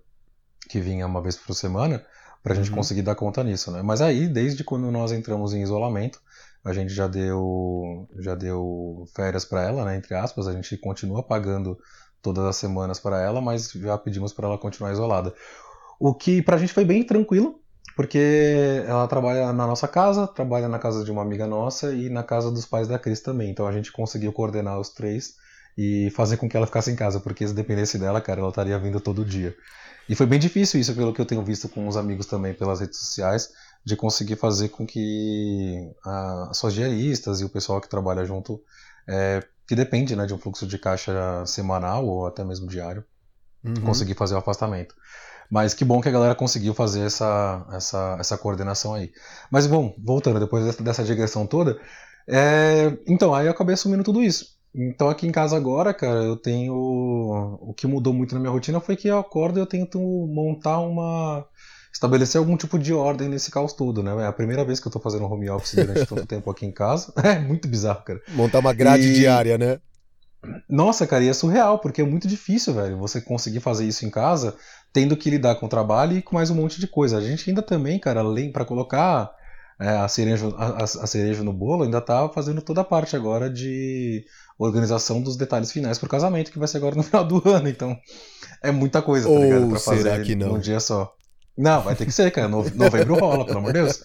que 0.70 0.80
vinha 0.80 1.06
uma 1.06 1.22
vez 1.22 1.36
por 1.36 1.54
semana, 1.54 2.04
para 2.42 2.54
a 2.54 2.56
gente 2.56 2.70
uhum. 2.70 2.78
conseguir 2.78 3.02
dar 3.02 3.16
conta 3.16 3.44
nisso, 3.44 3.72
né? 3.72 3.82
Mas 3.82 4.02
aí, 4.02 4.28
desde 4.28 4.64
quando 4.64 4.90
nós 4.92 5.12
entramos 5.12 5.54
em 5.54 5.62
isolamento, 5.62 6.22
a 6.68 6.74
gente 6.74 6.94
já 6.94 7.08
deu 7.08 8.08
já 8.20 8.36
deu 8.36 9.06
férias 9.16 9.46
para 9.46 9.64
ela, 9.64 9.86
né, 9.86 9.96
entre 9.96 10.14
aspas, 10.14 10.48
a 10.48 10.54
gente 10.54 10.78
continua 10.78 11.24
pagando 11.24 11.78
todas 12.22 12.44
as 12.46 12.58
semanas 12.58 13.00
para 13.00 13.22
ela, 13.22 13.40
mas 13.42 13.72
já 13.72 13.98
pedimos 13.98 14.34
para 14.34 14.48
ela 14.48 14.58
continuar 14.58 14.92
isolada. 14.92 15.34
O 16.00 16.14
que 16.14 16.42
para 16.42 16.56
a 16.58 16.60
gente 16.60 16.74
foi 16.74 16.84
bem 16.84 17.04
tranquilo, 17.04 17.62
porque 17.96 18.84
ela 18.86 19.08
trabalha 19.08 19.54
na 19.54 19.66
nossa 19.66 19.88
casa, 19.88 20.28
trabalha 20.28 20.68
na 20.68 20.78
casa 20.78 21.04
de 21.04 21.12
uma 21.12 21.22
amiga 21.22 21.48
nossa 21.48 21.94
e 21.94 22.10
na 22.10 22.22
casa 22.22 22.52
dos 22.52 22.66
pais 22.66 22.88
da 22.88 23.00
Cris 23.00 23.22
também. 23.22 23.50
Então 23.50 23.66
a 23.66 23.72
gente 23.72 23.92
conseguiu 23.92 24.34
coordenar 24.34 24.80
os 24.80 24.90
três 24.90 25.36
e 25.78 26.12
fazer 26.12 26.38
com 26.38 26.50
que 26.50 26.58
ela 26.58 26.66
ficasse 26.66 26.92
em 26.92 26.96
casa, 26.96 27.20
porque 27.20 27.48
se 27.48 27.54
dependesse 27.54 27.98
dela, 27.98 28.20
cara, 28.20 28.42
ela 28.42 28.50
estaria 28.50 28.78
vindo 28.78 29.00
todo 29.00 29.24
dia. 29.24 29.56
E 30.10 30.16
foi 30.16 30.26
bem 30.26 30.40
difícil 30.40 30.80
isso, 30.80 30.94
pelo 30.96 31.14
que 31.14 31.22
eu 31.22 31.26
tenho 31.26 31.44
visto 31.44 31.68
com 31.70 31.88
os 31.88 31.98
amigos 31.98 32.26
também 32.26 32.54
pelas 32.54 32.80
redes 32.80 32.98
sociais, 32.98 33.50
de 33.88 33.96
conseguir 33.96 34.36
fazer 34.36 34.68
com 34.68 34.86
que 34.86 35.90
as 36.04 36.58
suas 36.58 36.74
diaristas 36.74 37.40
e 37.40 37.46
o 37.46 37.50
pessoal 37.50 37.80
que 37.80 37.88
trabalha 37.88 38.26
junto, 38.26 38.62
é, 39.08 39.42
que 39.66 39.78
depende 39.78 40.14
né, 40.14 40.26
de 40.26 40.34
um 40.34 40.38
fluxo 40.38 40.68
de 40.68 40.78
caixa 40.78 41.46
semanal 41.46 42.06
ou 42.06 42.28
até 42.28 42.44
mesmo 42.44 42.68
diário, 42.68 43.02
uhum. 43.64 43.76
conseguir 43.76 44.14
fazer 44.14 44.36
o 44.36 44.40
afastamento. 44.40 44.94
Mas 45.50 45.74
que 45.74 45.86
bom 45.86 46.02
que 46.02 46.10
a 46.10 46.12
galera 46.12 46.36
conseguiu 46.36 46.74
fazer 46.74 47.06
essa, 47.06 47.66
essa, 47.72 48.18
essa 48.20 48.38
coordenação 48.38 48.94
aí. 48.94 49.10
Mas 49.50 49.66
bom, 49.66 49.96
voltando, 49.98 50.42
depois 50.42 50.66
dessa, 50.66 50.84
dessa 50.84 51.04
digressão 51.06 51.48
toda, 51.48 51.80
é, 52.28 52.92
então, 53.08 53.34
aí 53.34 53.46
eu 53.46 53.54
acabei 53.54 53.74
assumindo 53.74 54.04
tudo 54.04 54.22
isso. 54.22 54.58
Então 54.76 55.08
aqui 55.08 55.26
em 55.26 55.32
casa 55.32 55.56
agora, 55.56 55.94
cara, 55.94 56.26
eu 56.26 56.36
tenho. 56.36 56.76
O 56.76 57.74
que 57.74 57.88
mudou 57.88 58.14
muito 58.14 58.36
na 58.36 58.42
minha 58.42 58.52
rotina 58.52 58.82
foi 58.82 58.98
que 58.98 59.08
eu 59.08 59.18
acordo 59.18 59.58
e 59.58 59.62
eu 59.62 59.66
tento 59.66 59.98
montar 59.98 60.80
uma. 60.80 61.48
Estabelecer 61.98 62.38
algum 62.38 62.56
tipo 62.56 62.78
de 62.78 62.94
ordem 62.94 63.28
nesse 63.28 63.50
caos 63.50 63.74
todo, 63.74 64.04
né? 64.04 64.24
É 64.24 64.28
a 64.28 64.32
primeira 64.32 64.64
vez 64.64 64.80
que 64.80 64.88
eu 64.88 64.92
tô 64.92 65.00
fazendo 65.00 65.26
home 65.26 65.50
office 65.50 65.74
durante 65.74 66.06
tanto 66.06 66.26
tempo 66.28 66.50
aqui 66.50 66.66
em 66.66 66.72
casa. 66.72 67.12
É 67.24 67.40
muito 67.40 67.68
bizarro, 67.68 68.04
cara. 68.04 68.22
Montar 68.30 68.60
uma 68.60 68.72
grade 68.72 69.08
e... 69.08 69.14
diária, 69.14 69.58
né? 69.58 69.80
Nossa, 70.70 71.08
cara, 71.08 71.24
e 71.24 71.28
é 71.28 71.34
surreal, 71.34 71.80
porque 71.80 72.02
é 72.02 72.06
muito 72.06 72.28
difícil, 72.28 72.74
velho, 72.74 72.98
você 72.98 73.20
conseguir 73.20 73.60
fazer 73.60 73.86
isso 73.86 74.06
em 74.06 74.12
casa, 74.12 74.56
tendo 74.94 75.18
que 75.18 75.30
lidar 75.32 75.56
com 75.56 75.66
o 75.66 75.70
trabalho 75.70 76.16
e 76.16 76.22
com 76.22 76.36
mais 76.36 76.52
um 76.52 76.56
monte 76.56 76.80
de 76.80 76.88
coisa. 76.88 77.18
A 77.18 77.22
gente 77.22 77.50
ainda 77.50 77.64
também, 77.64 78.00
cara, 78.00 78.20
além 78.20 78.52
para 78.52 78.64
colocar 78.64 79.32
é, 79.82 79.90
a, 79.90 80.08
cereja, 80.08 80.48
a, 80.56 80.84
a, 80.84 81.08
cereja 81.08 81.44
no 81.44 81.52
bolo, 81.52 81.84
ainda 81.84 82.00
tá 82.00 82.30
fazendo 82.30 82.62
toda 82.62 82.82
a 82.82 82.86
parte 82.86 83.16
agora 83.16 83.50
de 83.50 84.24
organização 84.60 85.20
dos 85.22 85.36
detalhes 85.36 85.72
finais 85.72 85.98
pro 85.98 86.08
casamento, 86.08 86.52
que 86.52 86.60
vai 86.60 86.68
ser 86.68 86.78
agora 86.78 86.96
no 86.96 87.04
final 87.04 87.26
do 87.26 87.42
ano. 87.50 87.68
Então, 87.68 87.98
é 88.62 88.72
muita 88.72 89.02
coisa, 89.02 89.28
tá 89.28 89.40
ligado? 89.40 89.68
Pra 89.68 89.80
fazer 89.80 90.04
será 90.04 90.24
que 90.24 90.36
não? 90.36 90.54
um 90.54 90.60
dia 90.60 90.80
só. 90.80 91.17
Não, 91.58 91.82
vai 91.82 91.96
ter 91.96 92.06
que 92.06 92.12
ser, 92.12 92.30
cara. 92.32 92.48
Novembro 92.48 93.16
rola, 93.16 93.46
pelo 93.46 93.58
amor 93.58 93.74
de 93.74 93.80
Deus. 93.80 94.04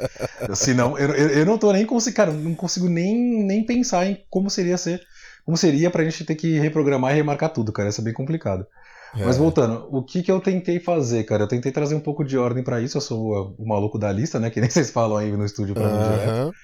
Senão, 0.54 0.96
eu, 0.98 1.14
eu, 1.14 1.28
eu 1.28 1.46
não 1.46 1.58
tô 1.58 1.70
nem 1.72 1.84
conseguindo, 1.84 2.16
cara, 2.16 2.32
não 2.32 2.54
consigo 2.54 2.88
nem, 2.88 3.14
nem 3.44 3.64
pensar 3.64 4.06
em 4.06 4.24
como 4.30 4.48
seria 4.48 4.78
ser 4.78 5.02
como 5.44 5.56
seria 5.56 5.90
pra 5.90 6.04
gente 6.04 6.24
ter 6.24 6.34
que 6.34 6.58
reprogramar 6.58 7.12
e 7.12 7.16
remarcar 7.16 7.52
tudo, 7.52 7.72
cara. 7.72 7.88
Isso 7.88 8.00
é 8.00 8.04
bem 8.04 8.12
complicado. 8.12 8.66
É. 9.14 9.24
Mas 9.24 9.36
voltando, 9.36 9.88
o 9.90 10.02
que, 10.02 10.22
que 10.22 10.30
eu 10.30 10.40
tentei 10.40 10.80
fazer, 10.80 11.24
cara? 11.24 11.42
Eu 11.42 11.48
tentei 11.48 11.70
trazer 11.70 11.94
um 11.94 12.00
pouco 12.00 12.24
de 12.24 12.38
ordem 12.38 12.62
para 12.62 12.80
isso. 12.80 12.96
Eu 12.96 13.02
sou 13.02 13.54
o, 13.58 13.66
maluco 13.66 13.98
da 13.98 14.10
lista, 14.10 14.38
né? 14.40 14.50
Que 14.50 14.60
nem 14.60 14.70
vocês 14.70 14.90
falam 14.90 15.18
aí 15.18 15.30
no 15.32 15.44
estúdio 15.44 15.74
pra 15.74 15.86
mim 15.86 16.02
direto. 16.02 16.54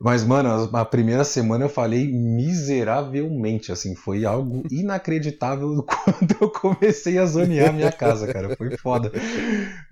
Mas, 0.00 0.22
mano, 0.22 0.70
a 0.72 0.84
primeira 0.84 1.24
semana 1.24 1.64
eu 1.64 1.68
falei 1.68 2.06
miseravelmente, 2.06 3.72
assim, 3.72 3.96
foi 3.96 4.24
algo 4.24 4.62
inacreditável 4.70 5.82
quando 5.82 6.36
eu 6.40 6.50
comecei 6.50 7.18
a 7.18 7.26
zonear 7.26 7.72
minha 7.72 7.90
casa, 7.90 8.32
cara, 8.32 8.54
foi 8.56 8.70
foda. 8.76 9.10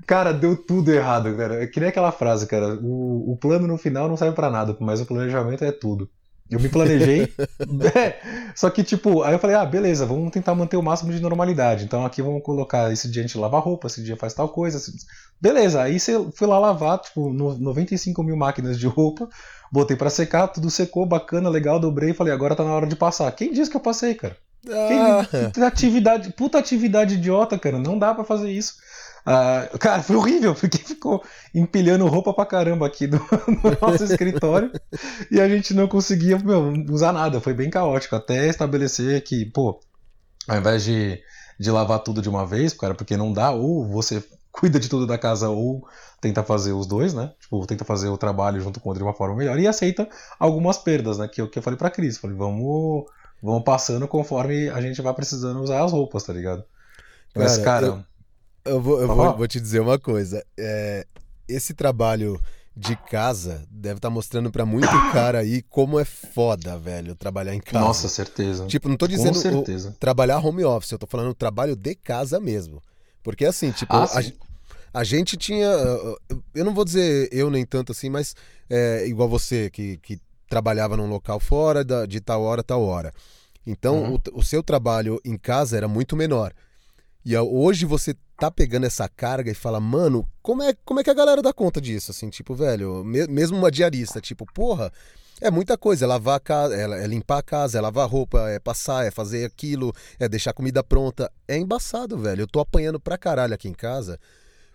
Cara, 0.06 0.32
deu 0.32 0.56
tudo 0.56 0.92
errado, 0.92 1.36
cara. 1.36 1.62
É 1.62 1.66
que 1.66 1.80
nem 1.80 1.88
aquela 1.88 2.12
frase, 2.12 2.46
cara, 2.46 2.78
o, 2.80 3.32
o 3.32 3.36
plano 3.36 3.66
no 3.66 3.76
final 3.76 4.08
não 4.08 4.16
serve 4.16 4.36
para 4.36 4.50
nada, 4.50 4.76
mas 4.80 5.00
o 5.00 5.06
planejamento 5.06 5.64
é 5.64 5.72
tudo. 5.72 6.08
Eu 6.50 6.60
me 6.60 6.68
planejei. 6.68 7.32
é, 7.94 8.20
só 8.54 8.70
que, 8.70 8.84
tipo, 8.84 9.22
aí 9.22 9.34
eu 9.34 9.38
falei, 9.38 9.56
ah, 9.56 9.64
beleza, 9.64 10.06
vamos 10.06 10.30
tentar 10.30 10.54
manter 10.54 10.76
o 10.76 10.82
máximo 10.82 11.12
de 11.12 11.20
normalidade. 11.20 11.84
Então 11.84 12.04
aqui 12.04 12.22
vamos 12.22 12.42
colocar 12.42 12.92
esse 12.92 13.10
dia 13.10 13.22
a 13.22 13.26
gente 13.26 13.38
lava 13.38 13.58
roupa, 13.58 13.88
esse 13.88 14.02
dia 14.02 14.16
faz 14.16 14.32
tal 14.32 14.48
coisa. 14.48 14.80
Beleza, 15.40 15.82
aí 15.82 15.98
você 15.98 16.12
fui 16.32 16.46
lá 16.46 16.58
lavar, 16.58 16.98
tipo, 16.98 17.32
95 17.32 18.22
mil 18.22 18.36
máquinas 18.36 18.78
de 18.78 18.86
roupa, 18.86 19.28
botei 19.72 19.96
para 19.96 20.08
secar, 20.08 20.48
tudo 20.48 20.70
secou, 20.70 21.04
bacana, 21.04 21.48
legal, 21.48 21.80
dobrei 21.80 22.10
e 22.10 22.14
falei, 22.14 22.32
agora 22.32 22.54
tá 22.54 22.64
na 22.64 22.72
hora 22.72 22.86
de 22.86 22.96
passar. 22.96 23.30
Quem 23.32 23.52
disse 23.52 23.70
que 23.70 23.76
eu 23.76 23.80
passei, 23.80 24.14
cara? 24.14 24.36
Ah. 24.68 25.26
Quem, 25.52 25.62
atividade, 25.62 26.32
puta 26.32 26.58
atividade 26.58 27.14
idiota, 27.14 27.58
cara, 27.58 27.78
não 27.78 27.98
dá 27.98 28.14
para 28.14 28.24
fazer 28.24 28.50
isso. 28.50 28.74
Uh, 29.26 29.76
cara, 29.78 30.04
foi 30.04 30.14
horrível, 30.14 30.54
porque 30.54 30.78
ficou 30.86 31.20
empilhando 31.52 32.06
roupa 32.06 32.32
pra 32.32 32.46
caramba 32.46 32.86
aqui 32.86 33.08
do, 33.08 33.18
no 33.18 33.76
nosso 33.82 34.04
escritório 34.04 34.70
e 35.30 35.40
a 35.40 35.48
gente 35.48 35.74
não 35.74 35.88
conseguia 35.88 36.38
meu, 36.38 36.72
usar 36.88 37.12
nada. 37.12 37.40
Foi 37.40 37.52
bem 37.52 37.68
caótico, 37.68 38.14
até 38.14 38.46
estabelecer 38.46 39.22
que, 39.24 39.44
pô, 39.46 39.80
ao 40.46 40.58
invés 40.58 40.84
de, 40.84 41.20
de 41.58 41.70
lavar 41.72 41.98
tudo 42.04 42.22
de 42.22 42.28
uma 42.28 42.46
vez, 42.46 42.72
cara, 42.72 42.94
porque 42.94 43.16
não 43.16 43.32
dá, 43.32 43.50
ou 43.50 43.84
você 43.88 44.22
cuida 44.52 44.78
de 44.78 44.88
tudo 44.88 45.06
da 45.06 45.18
casa 45.18 45.48
ou 45.48 45.84
tenta 46.20 46.44
fazer 46.44 46.72
os 46.72 46.86
dois, 46.86 47.12
né? 47.12 47.32
Tipo, 47.40 47.66
tenta 47.66 47.84
fazer 47.84 48.08
o 48.08 48.16
trabalho 48.16 48.60
junto 48.60 48.78
com 48.78 48.88
o 48.88 48.90
outro 48.90 49.02
de 49.02 49.08
uma 49.08 49.14
forma 49.14 49.34
melhor 49.34 49.58
e 49.58 49.66
aceita 49.66 50.08
algumas 50.38 50.78
perdas, 50.78 51.18
né? 51.18 51.26
Que 51.26 51.40
é 51.40 51.44
o 51.44 51.50
que 51.50 51.58
eu 51.58 51.62
falei 51.62 51.76
pra 51.76 51.90
Cris. 51.90 52.16
Falei, 52.16 52.36
vamos, 52.36 53.04
vamos 53.42 53.64
passando 53.64 54.06
conforme 54.06 54.68
a 54.70 54.80
gente 54.80 55.02
vai 55.02 55.12
precisando 55.12 55.60
usar 55.60 55.84
as 55.84 55.90
roupas, 55.90 56.22
tá 56.22 56.32
ligado? 56.32 56.64
Mas, 57.34 57.58
cara. 57.58 57.64
cara 57.64 57.86
eu, 57.86 58.04
eu, 58.66 58.80
vou, 58.80 59.00
eu 59.00 59.06
vou, 59.08 59.36
vou, 59.36 59.48
te 59.48 59.60
dizer 59.60 59.80
uma 59.80 59.98
coisa. 59.98 60.44
É, 60.56 61.06
esse 61.48 61.74
trabalho 61.74 62.40
de 62.76 62.94
casa 62.94 63.66
deve 63.70 63.96
estar 63.96 64.08
tá 64.08 64.14
mostrando 64.14 64.50
para 64.50 64.66
muito 64.66 64.90
cara 65.12 65.38
aí 65.38 65.62
como 65.62 65.98
é 65.98 66.04
foda, 66.04 66.76
velho, 66.78 67.14
trabalhar 67.14 67.54
em 67.54 67.60
casa. 67.60 67.84
Nossa, 67.84 68.08
certeza. 68.08 68.66
Tipo, 68.66 68.88
não 68.88 68.96
tô 68.96 69.06
dizendo 69.06 69.38
o, 69.38 69.92
trabalhar 69.92 70.44
home 70.44 70.62
office, 70.64 70.92
eu 70.92 70.98
tô 70.98 71.06
falando 71.06 71.32
trabalho 71.34 71.74
de 71.74 71.94
casa 71.94 72.38
mesmo. 72.38 72.82
Porque 73.22 73.46
assim, 73.46 73.72
tipo, 73.72 73.94
ah, 73.94 74.04
a, 74.04 75.00
a, 75.00 75.04
gente 75.04 75.36
tinha. 75.36 75.66
Eu 76.54 76.64
não 76.64 76.74
vou 76.74 76.84
dizer 76.84 77.28
eu 77.32 77.50
nem 77.50 77.64
tanto 77.64 77.92
assim, 77.92 78.10
mas 78.10 78.36
é, 78.68 79.06
igual 79.06 79.28
você, 79.28 79.70
que, 79.70 79.96
que 79.96 80.20
trabalhava 80.48 80.96
num 80.96 81.08
local 81.08 81.40
fora 81.40 81.82
da, 81.82 82.04
de 82.04 82.20
tal 82.20 82.42
hora, 82.42 82.62
tal 82.62 82.82
hora. 82.82 83.12
Então, 83.66 84.02
uhum. 84.02 84.20
o, 84.34 84.40
o 84.40 84.42
seu 84.42 84.62
trabalho 84.62 85.20
em 85.24 85.36
casa 85.36 85.76
era 85.76 85.88
muito 85.88 86.14
menor. 86.14 86.52
E 87.24 87.36
hoje 87.36 87.84
você 87.84 88.14
tá 88.36 88.50
pegando 88.50 88.84
essa 88.84 89.08
carga 89.08 89.50
e 89.50 89.54
fala, 89.54 89.80
mano, 89.80 90.28
como 90.42 90.62
é, 90.62 90.74
como 90.84 91.00
é 91.00 91.04
que 91.04 91.10
a 91.10 91.14
galera 91.14 91.40
dá 91.40 91.52
conta 91.52 91.80
disso? 91.80 92.10
Assim, 92.10 92.28
tipo, 92.28 92.54
velho, 92.54 93.02
me, 93.04 93.26
mesmo 93.26 93.56
uma 93.56 93.70
diarista, 93.70 94.20
tipo, 94.20 94.46
porra, 94.52 94.92
é 95.40 95.50
muita 95.50 95.76
coisa, 95.76 96.04
é 96.04 96.08
lavar 96.08 96.36
a 96.36 96.40
casa, 96.40 96.74
é, 96.74 97.04
é 97.04 97.06
limpar 97.06 97.38
a 97.38 97.42
casa, 97.42 97.78
é 97.78 97.80
lavar 97.80 98.08
roupa, 98.08 98.48
é 98.48 98.58
passar, 98.58 99.06
é 99.06 99.10
fazer 99.10 99.44
aquilo, 99.44 99.92
é 100.18 100.28
deixar 100.28 100.52
comida 100.52 100.82
pronta. 100.82 101.30
É 101.46 101.56
embaçado, 101.58 102.16
velho. 102.18 102.42
Eu 102.42 102.46
tô 102.46 102.60
apanhando 102.60 102.98
pra 102.98 103.18
caralho 103.18 103.54
aqui 103.54 103.68
em 103.68 103.74
casa, 103.74 104.18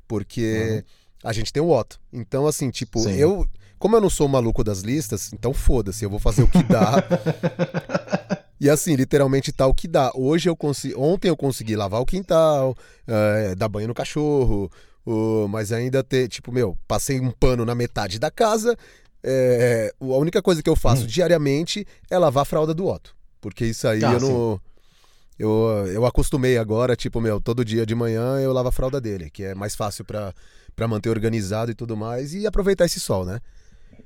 porque 0.08 0.84
uhum. 1.24 1.30
a 1.30 1.34
gente 1.34 1.52
tem 1.52 1.62
o 1.62 1.70
Otto. 1.70 2.00
Então, 2.14 2.46
assim, 2.46 2.70
tipo, 2.70 3.00
Sim. 3.00 3.14
eu. 3.14 3.48
Como 3.82 3.96
eu 3.96 4.02
não 4.02 4.12
sou 4.12 4.28
o 4.28 4.30
maluco 4.30 4.64
das 4.64 4.82
listas, 4.82 5.34
então 5.34 5.56
foda-se, 5.56 6.06
eu 6.06 6.10
vou 6.10 6.20
fazer 6.20 6.44
o 6.44 6.48
que 6.48 6.62
dá. 6.64 7.04
E 8.62 8.70
assim, 8.70 8.96
literalmente 8.96 9.52
tá 9.52 9.66
o 9.66 9.74
que 9.74 9.88
dá. 9.88 10.12
Hoje 10.14 10.48
eu 10.48 10.56
consegui. 10.56 10.94
Ontem 10.94 11.30
eu 11.30 11.36
consegui 11.36 11.76
lavar 11.76 12.00
o 12.00 12.06
quintal, 12.06 12.78
é, 13.08 13.56
dar 13.56 13.68
banho 13.68 13.88
no 13.88 13.94
cachorro, 13.96 14.70
mas 15.50 15.72
ainda 15.72 16.04
ter, 16.04 16.28
tipo, 16.28 16.52
meu, 16.52 16.78
passei 16.88 17.20
um 17.20 17.32
pano 17.32 17.66
na 17.66 17.74
metade 17.74 18.20
da 18.20 18.30
casa. 18.30 18.78
É, 19.24 19.92
a 20.00 20.06
única 20.06 20.44
coisa 20.44 20.62
que 20.62 20.70
eu 20.70 20.76
faço 20.76 21.06
hum. 21.06 21.08
diariamente 21.08 21.88
é 22.08 22.20
lavar 22.20 22.44
a 22.44 22.46
fralda 22.46 22.72
do 22.72 22.86
Otto. 22.86 23.16
Porque 23.42 23.66
isso 23.66 23.88
aí 23.88 24.06
ah, 24.06 24.14
eu 24.14 24.20
não. 24.20 24.62
Eu, 25.40 25.88
eu 25.92 26.06
acostumei 26.06 26.60
agora, 26.60 26.96
tipo, 26.96 27.20
meu, 27.20 27.42
todo 27.42 27.66
dia 27.66 27.84
de 27.84 27.96
manhã 27.96 28.40
eu 28.40 28.54
lavo 28.54 28.70
a 28.70 28.72
fralda 28.72 29.02
dele, 29.02 29.32
que 29.32 29.44
é 29.44 29.56
mais 29.56 29.74
fácil 29.76 30.06
para 30.06 30.88
manter 30.88 31.10
organizado 31.10 31.72
e 31.72 31.74
tudo 31.74 31.98
mais, 31.98 32.36
e 32.36 32.46
aproveitar 32.46 32.86
esse 32.86 33.00
sol, 33.00 33.26
né? 33.26 33.40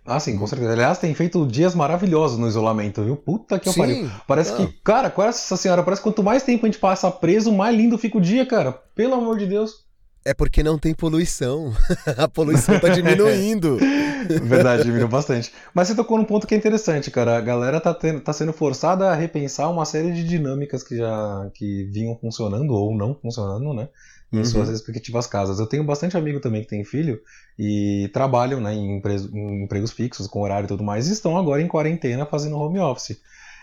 Ah, 0.05 0.19
sim, 0.19 0.37
com 0.37 0.45
certeza. 0.45 0.71
Aliás, 0.71 0.99
tem 0.99 1.13
feito 1.15 1.45
dias 1.47 1.73
maravilhosos 1.73 2.37
no 2.37 2.47
isolamento, 2.47 3.03
viu? 3.03 3.15
Puta 3.15 3.57
que 3.57 3.73
pariu. 3.75 4.09
Parece 4.27 4.53
ah. 4.53 4.55
que, 4.57 4.67
cara, 4.83 5.09
com 5.09 5.23
essa 5.23 5.57
senhora, 5.57 5.81
parece 5.81 6.01
que 6.01 6.03
quanto 6.03 6.21
mais 6.21 6.43
tempo 6.43 6.65
a 6.65 6.69
gente 6.69 6.79
passa 6.79 7.09
preso, 7.09 7.51
mais 7.51 7.75
lindo 7.75 7.97
fica 7.97 8.17
o 8.17 8.21
dia, 8.21 8.45
cara. 8.45 8.71
Pelo 8.71 9.15
amor 9.15 9.39
de 9.39 9.47
Deus. 9.47 9.83
É 10.23 10.33
porque 10.33 10.61
não 10.61 10.77
tem 10.77 10.93
poluição. 10.93 11.73
a 12.17 12.27
poluição 12.27 12.79
tá 12.79 12.89
diminuindo. 12.89 13.77
Verdade, 14.43 14.83
diminuiu 14.83 15.07
bastante. 15.07 15.51
Mas 15.73 15.87
você 15.87 15.95
tocou 15.95 16.17
num 16.17 16.25
ponto 16.25 16.45
que 16.45 16.53
é 16.53 16.57
interessante, 16.57 17.09
cara. 17.09 17.37
A 17.37 17.41
galera 17.41 17.79
tá, 17.79 17.93
tendo, 17.93 18.21
tá 18.21 18.31
sendo 18.31 18.53
forçada 18.53 19.09
a 19.09 19.15
repensar 19.15 19.69
uma 19.71 19.85
série 19.85 20.11
de 20.11 20.23
dinâmicas 20.23 20.83
que 20.83 20.97
já 20.97 21.49
que 21.53 21.83
vinham 21.85 22.15
funcionando 22.17 22.71
ou 22.73 22.95
não 22.95 23.15
funcionando, 23.15 23.73
né? 23.73 23.89
em 24.31 24.39
uhum. 24.39 24.45
suas 24.45 24.69
respectivas 24.69 25.27
casas. 25.27 25.59
Eu 25.59 25.67
tenho 25.67 25.83
bastante 25.83 26.17
amigo 26.17 26.39
também 26.39 26.61
que 26.61 26.67
tem 26.67 26.83
filho 26.83 27.21
e 27.57 28.09
trabalham 28.13 28.59
né, 28.59 28.73
em, 28.73 29.01
em 29.33 29.63
empregos 29.63 29.91
fixos, 29.91 30.27
com 30.27 30.41
horário 30.41 30.65
e 30.65 30.67
tudo 30.67 30.83
mais, 30.83 31.07
e 31.07 31.13
estão 31.13 31.37
agora 31.37 31.61
em 31.61 31.67
quarentena 31.67 32.25
fazendo 32.25 32.57
home 32.57 32.79
office. 32.79 33.17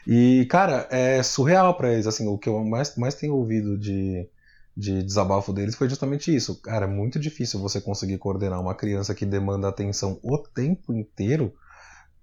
E, 0.06 0.46
cara, 0.50 0.88
é 0.90 1.22
surreal 1.22 1.75
para 1.75 1.92
eles. 1.92 2.06
Assim, 2.06 2.26
o 2.26 2.38
que 2.38 2.49
eu 2.49 2.64
mais, 2.64 2.96
mais 2.96 3.14
tenho 3.14 3.34
ouvido 3.34 3.78
de, 3.78 4.26
de 4.76 5.02
desabafo 5.02 5.52
deles 5.52 5.75
foi 5.75 5.88
justamente 5.88 6.34
isso. 6.34 6.61
Cara, 6.61 6.87
é 6.87 6.88
muito 6.88 7.18
difícil 7.18 7.61
você 7.61 7.80
conseguir 7.80 8.18
coordenar 8.18 8.61
uma 8.61 8.75
criança 8.75 9.14
que 9.14 9.26
demanda 9.26 9.68
atenção 9.68 10.18
o 10.22 10.38
tempo 10.38 10.92
inteiro, 10.92 11.54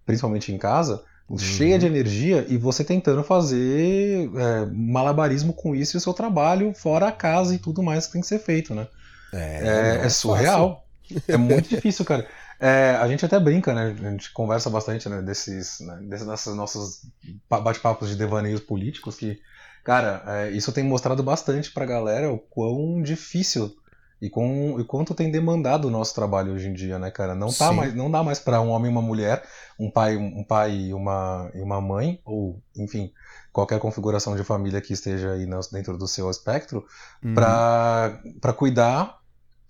principalmente 0.06 0.52
em 0.52 0.58
casa, 0.58 1.04
uhum. 1.30 1.38
cheia 1.38 1.80
de 1.80 1.86
energia, 1.86 2.46
e 2.50 2.58
você 2.58 2.84
tentando 2.84 3.24
fazer 3.24 4.30
é, 4.36 4.66
malabarismo 4.74 5.54
com 5.54 5.76
isso 5.76 5.96
e 5.96 6.00
o 6.00 6.02
seu 6.02 6.14
trabalho, 6.14 6.74
fora 6.74 7.08
a 7.08 7.12
casa 7.12 7.56
e 7.56 7.60
tudo 7.60 7.82
mais 7.82 8.08
que 8.08 8.14
tem 8.14 8.22
que 8.22 8.28
ser 8.28 8.40
feito, 8.40 8.76
né? 8.76 8.88
É, 9.32 10.00
é, 10.02 10.06
é 10.06 10.10
surreal. 10.10 10.89
É 11.28 11.38
muito 11.38 11.70
difícil, 11.70 12.06
cara. 12.06 12.28
É, 12.60 12.98
a 13.00 13.08
gente 13.08 13.26
até 13.26 13.40
brinca, 13.40 13.74
né? 13.74 13.96
A 14.00 14.10
gente 14.12 14.32
conversa 14.32 14.70
bastante 14.70 15.08
né, 15.08 15.22
desses, 15.22 15.80
né, 15.80 15.98
desses 16.04 16.28
nossos 16.56 17.06
bate-papos 17.50 18.10
de 18.10 18.16
devaneios 18.16 18.60
políticos 18.60 19.16
que, 19.16 19.40
cara, 19.84 20.24
é, 20.28 20.52
isso 20.52 20.72
tem 20.72 20.84
mostrado 20.84 21.24
bastante 21.24 21.72
pra 21.72 21.86
galera 21.86 22.32
o 22.32 22.38
quão 22.38 23.02
difícil 23.02 23.74
e, 24.22 24.30
com, 24.30 24.78
e 24.78 24.84
quanto 24.84 25.16
tem 25.16 25.32
demandado 25.32 25.86
o 25.86 25.90
nosso 25.90 26.14
trabalho 26.14 26.54
hoje 26.54 26.68
em 26.68 26.74
dia, 26.74 27.00
né, 27.00 27.10
cara? 27.10 27.34
Não, 27.34 27.48
tá 27.54 27.72
mais, 27.72 27.96
não 27.96 28.12
dá 28.12 28.22
mais 28.22 28.40
para 28.40 28.60
um 28.60 28.70
homem 28.70 28.92
e 28.92 28.94
uma 28.94 29.02
mulher, 29.02 29.42
um 29.80 29.90
pai, 29.90 30.18
um 30.18 30.44
pai 30.44 30.76
e 30.76 30.94
uma, 30.94 31.50
e 31.56 31.62
uma 31.62 31.80
mãe, 31.80 32.20
ou, 32.26 32.62
enfim, 32.76 33.14
qualquer 33.54 33.80
configuração 33.80 34.36
de 34.36 34.44
família 34.44 34.82
que 34.82 34.92
esteja 34.92 35.32
aí 35.32 35.48
dentro 35.72 35.98
do 35.98 36.08
seu 36.08 36.30
espectro, 36.30 36.86
uhum. 37.24 37.34
para 37.34 38.54
cuidar 38.58 39.19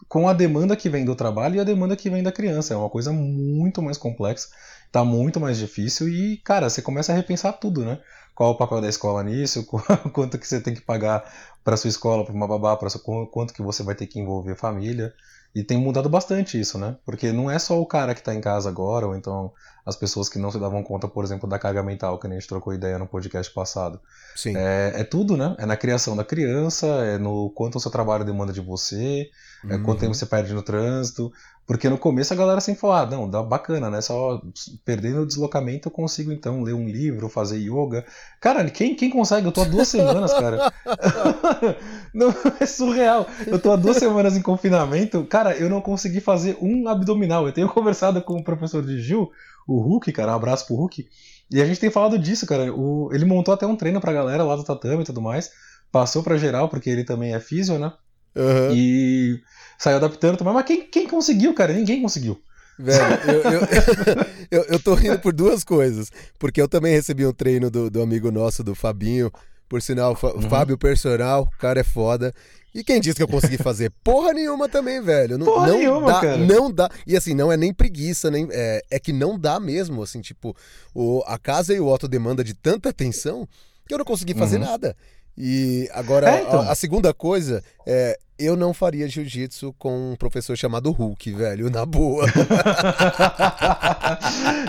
com 0.07 0.27
a 0.27 0.33
demanda 0.33 0.75
que 0.75 0.89
vem 0.89 1.05
do 1.05 1.15
trabalho 1.15 1.55
e 1.55 1.59
a 1.59 1.63
demanda 1.63 1.95
que 1.95 2.09
vem 2.09 2.23
da 2.23 2.31
criança. 2.31 2.73
É 2.73 2.77
uma 2.77 2.89
coisa 2.89 3.11
muito 3.11 3.81
mais 3.81 3.97
complexa, 3.97 4.49
tá 4.91 5.03
muito 5.03 5.39
mais 5.39 5.57
difícil 5.57 6.07
e, 6.09 6.37
cara, 6.37 6.69
você 6.69 6.81
começa 6.81 7.11
a 7.11 7.15
repensar 7.15 7.53
tudo, 7.53 7.83
né? 7.85 7.99
Qual 8.39 8.51
o 8.51 8.55
papel 8.55 8.79
da 8.79 8.87
escola 8.87 9.21
nisso, 9.21 9.65
quanto 10.13 10.39
que 10.39 10.47
você 10.47 10.61
tem 10.61 10.73
que 10.73 10.79
pagar 10.79 11.29
para 11.61 11.75
sua 11.75 11.89
escola, 11.89 12.23
para 12.23 12.33
uma 12.33 12.47
babá, 12.47 12.77
para 12.77 12.87
quanto 13.29 13.53
que 13.53 13.61
você 13.61 13.83
vai 13.83 13.95
ter 13.95 14.07
que 14.07 14.17
envolver 14.17 14.55
família. 14.55 15.13
E 15.53 15.61
tem 15.61 15.77
mudado 15.77 16.07
bastante 16.07 16.57
isso, 16.57 16.77
né? 16.77 16.95
Porque 17.05 17.33
não 17.33 17.51
é 17.51 17.59
só 17.59 17.77
o 17.81 17.85
cara 17.85 18.13
que 18.13 18.21
está 18.21 18.33
em 18.33 18.39
casa 18.39 18.69
agora, 18.69 19.05
ou 19.07 19.13
então 19.13 19.51
as 19.85 19.97
pessoas 19.97 20.29
que 20.29 20.39
não 20.39 20.51
se 20.51 20.57
davam 20.57 20.81
conta, 20.83 21.05
por 21.05 21.25
exemplo, 21.25 21.49
da 21.49 21.59
carga 21.59 21.83
mental, 21.83 22.17
que 22.17 22.27
a 22.27 22.29
gente 22.29 22.47
trocou 22.47 22.73
ideia 22.73 22.97
no 22.97 23.07
podcast 23.07 23.53
passado. 23.53 23.99
Sim. 24.37 24.55
É, 24.55 24.93
é 25.01 25.03
tudo, 25.03 25.35
né? 25.35 25.55
É 25.59 25.65
na 25.65 25.75
criação 25.75 26.15
da 26.15 26.23
criança, 26.23 26.87
é 26.87 27.17
no 27.17 27.49
quanto 27.49 27.75
o 27.75 27.79
seu 27.81 27.91
trabalho 27.91 28.23
demanda 28.23 28.53
de 28.53 28.61
você, 28.61 29.29
é 29.67 29.75
uhum. 29.75 29.83
quanto 29.83 29.99
tempo 29.99 30.13
você 30.13 30.25
perde 30.25 30.53
no 30.53 30.61
trânsito. 30.61 31.29
Porque 31.69 31.87
no 31.87 31.99
começo 31.99 32.33
a 32.33 32.35
galera 32.35 32.59
sempre 32.59 32.81
falou, 32.81 32.95
ah, 32.95 33.05
não, 33.05 33.29
dá 33.29 33.43
bacana, 33.43 33.91
né? 33.91 34.01
Só 34.01 34.41
perdendo 34.83 35.21
o 35.21 35.25
deslocamento 35.25 35.87
eu 35.87 35.91
consigo 35.91 36.31
então 36.31 36.63
ler 36.63 36.73
um 36.73 36.89
livro, 36.89 37.29
fazer 37.29 37.59
yoga. 37.59 38.03
Cara, 38.39 38.69
quem, 38.69 38.95
quem 38.95 39.09
consegue? 39.09 39.47
Eu 39.47 39.51
tô 39.51 39.61
há 39.61 39.65
duas 39.65 39.87
semanas, 39.87 40.33
cara. 40.33 40.71
não, 42.13 42.33
é 42.59 42.65
surreal. 42.65 43.27
Eu 43.45 43.59
tô 43.59 43.71
há 43.71 43.75
duas 43.75 43.97
semanas 43.97 44.37
em 44.37 44.41
confinamento. 44.41 45.25
Cara, 45.25 45.57
eu 45.57 45.69
não 45.69 45.81
consegui 45.81 46.21
fazer 46.21 46.57
um 46.61 46.87
abdominal. 46.87 47.45
Eu 47.45 47.53
tenho 47.53 47.67
conversado 47.73 48.21
com 48.21 48.35
o 48.35 48.43
professor 48.43 48.81
de 48.81 49.01
Gil, 49.01 49.29
o 49.67 49.81
Hulk, 49.81 50.11
cara, 50.13 50.31
um 50.31 50.35
abraço 50.35 50.67
pro 50.67 50.75
Hulk. 50.75 51.05
E 51.51 51.61
a 51.61 51.65
gente 51.65 51.79
tem 51.79 51.91
falado 51.91 52.17
disso, 52.17 52.45
cara. 52.45 52.73
O, 52.73 53.09
ele 53.11 53.25
montou 53.25 53.53
até 53.53 53.67
um 53.67 53.75
treino 53.75 53.99
pra 53.99 54.13
galera 54.13 54.43
lá 54.43 54.55
do 54.55 54.63
tatame 54.63 55.01
e 55.01 55.05
tudo 55.05 55.21
mais. 55.21 55.51
Passou 55.91 56.23
pra 56.23 56.37
geral, 56.37 56.69
porque 56.69 56.89
ele 56.89 57.03
também 57.03 57.33
é 57.33 57.39
físio, 57.39 57.77
né? 57.77 57.91
Uhum. 58.35 58.73
E 58.73 59.41
saiu 59.77 59.97
adaptando 59.97 60.37
também. 60.37 60.53
Mas 60.53 60.65
quem, 60.65 60.87
quem 60.87 61.07
conseguiu, 61.07 61.53
cara? 61.53 61.73
Ninguém 61.73 62.01
conseguiu. 62.01 62.39
Velho, 62.79 63.19
eu, 63.27 63.51
eu, 63.51 63.61
eu, 64.49 64.63
eu, 64.69 64.79
tô 64.79 64.93
rindo 64.93 65.19
por 65.19 65.33
duas 65.33 65.65
coisas. 65.65 66.09
Porque 66.39 66.61
eu 66.61 66.67
também 66.67 66.93
recebi 66.93 67.25
um 67.25 67.33
treino 67.33 67.69
do, 67.69 67.89
do 67.89 68.01
amigo 68.01 68.31
nosso, 68.31 68.63
do 68.63 68.73
Fabinho. 68.73 69.29
Por 69.67 69.81
sinal, 69.81 70.17
uhum. 70.23 70.49
Fábio 70.49 70.77
Personal, 70.77 71.43
o 71.43 71.57
cara 71.59 71.81
é 71.81 71.83
foda. 71.83 72.33
E 72.73 72.83
quem 72.83 73.01
disse 73.01 73.17
que 73.17 73.23
eu 73.23 73.27
consegui 73.27 73.57
fazer? 73.57 73.91
Porra 74.03 74.31
nenhuma 74.33 74.69
também, 74.69 75.01
velho. 75.01 75.37
Não, 75.37 75.45
Porra 75.45 75.67
não 75.67 75.77
nenhuma, 75.77 76.13
dá, 76.13 76.21
cara. 76.21 76.37
Não 76.37 76.71
dá. 76.71 76.89
E 77.05 77.17
assim, 77.17 77.33
não 77.33 77.51
é 77.51 77.57
nem 77.57 77.73
preguiça, 77.73 78.31
nem 78.31 78.47
é, 78.51 78.81
é 78.89 78.99
que 78.99 79.11
não 79.11 79.37
dá 79.37 79.59
mesmo. 79.59 80.01
Assim, 80.01 80.21
tipo, 80.21 80.55
o, 80.95 81.21
a 81.27 81.37
casa 81.37 81.73
e 81.73 81.79
o 81.79 81.87
Otto 81.87 82.07
demanda 82.07 82.43
de 82.43 82.53
tanta 82.53 82.89
atenção 82.89 83.47
que 83.85 83.93
eu 83.93 83.97
não 83.97 84.05
consegui 84.05 84.33
fazer 84.33 84.57
uhum. 84.57 84.65
nada. 84.65 84.95
E 85.37 85.87
agora, 85.91 86.29
é, 86.29 86.41
então. 86.41 86.61
a, 86.61 86.71
a, 86.71 86.75
segunda 86.75 87.13
coisa 87.13 87.63
é. 87.85 88.17
Eu 88.39 88.55
não 88.55 88.73
faria 88.73 89.05
jiu-jitsu 89.05 89.75
com 89.77 90.13
um 90.13 90.15
professor 90.15 90.55
chamado 90.55 90.89
Hulk, 90.91 91.33
velho, 91.33 91.69
na 91.69 91.85
boa. 91.85 92.25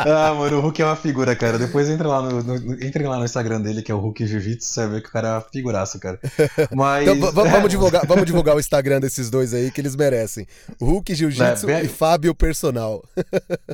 ah, 0.04 0.34
mano, 0.36 0.58
o 0.58 0.60
Hulk 0.60 0.82
é 0.82 0.84
uma 0.84 0.96
figura, 0.96 1.36
cara. 1.36 1.56
Depois 1.56 1.88
entra 1.88 2.08
lá 2.08 2.20
no, 2.20 2.42
no, 2.42 2.84
entre 2.84 3.06
lá 3.06 3.16
no 3.16 3.24
Instagram 3.24 3.60
dele, 3.60 3.80
que 3.80 3.92
é 3.92 3.94
o 3.94 3.98
Hulk 3.98 4.26
Jiu-Jitsu, 4.26 4.66
você 4.66 4.80
vai 4.80 4.88
ver 4.96 5.02
que 5.02 5.08
o 5.08 5.12
cara 5.12 5.28
é 5.28 5.32
uma 5.34 5.40
figuraça, 5.40 6.00
cara. 6.00 6.18
Mas... 6.74 7.06
então, 7.06 7.30
vamos, 7.30 7.70
divulgar, 7.70 8.04
vamos 8.04 8.26
divulgar 8.26 8.56
o 8.56 8.60
Instagram 8.60 8.98
desses 8.98 9.30
dois 9.30 9.54
aí, 9.54 9.70
que 9.70 9.80
eles 9.80 9.94
merecem. 9.94 10.48
Hulk 10.80 11.14
Jiu-Jitsu 11.14 11.70
é, 11.70 11.74
bem... 11.74 11.84
e 11.84 11.88
Fábio 11.88 12.34
Personal. 12.34 13.04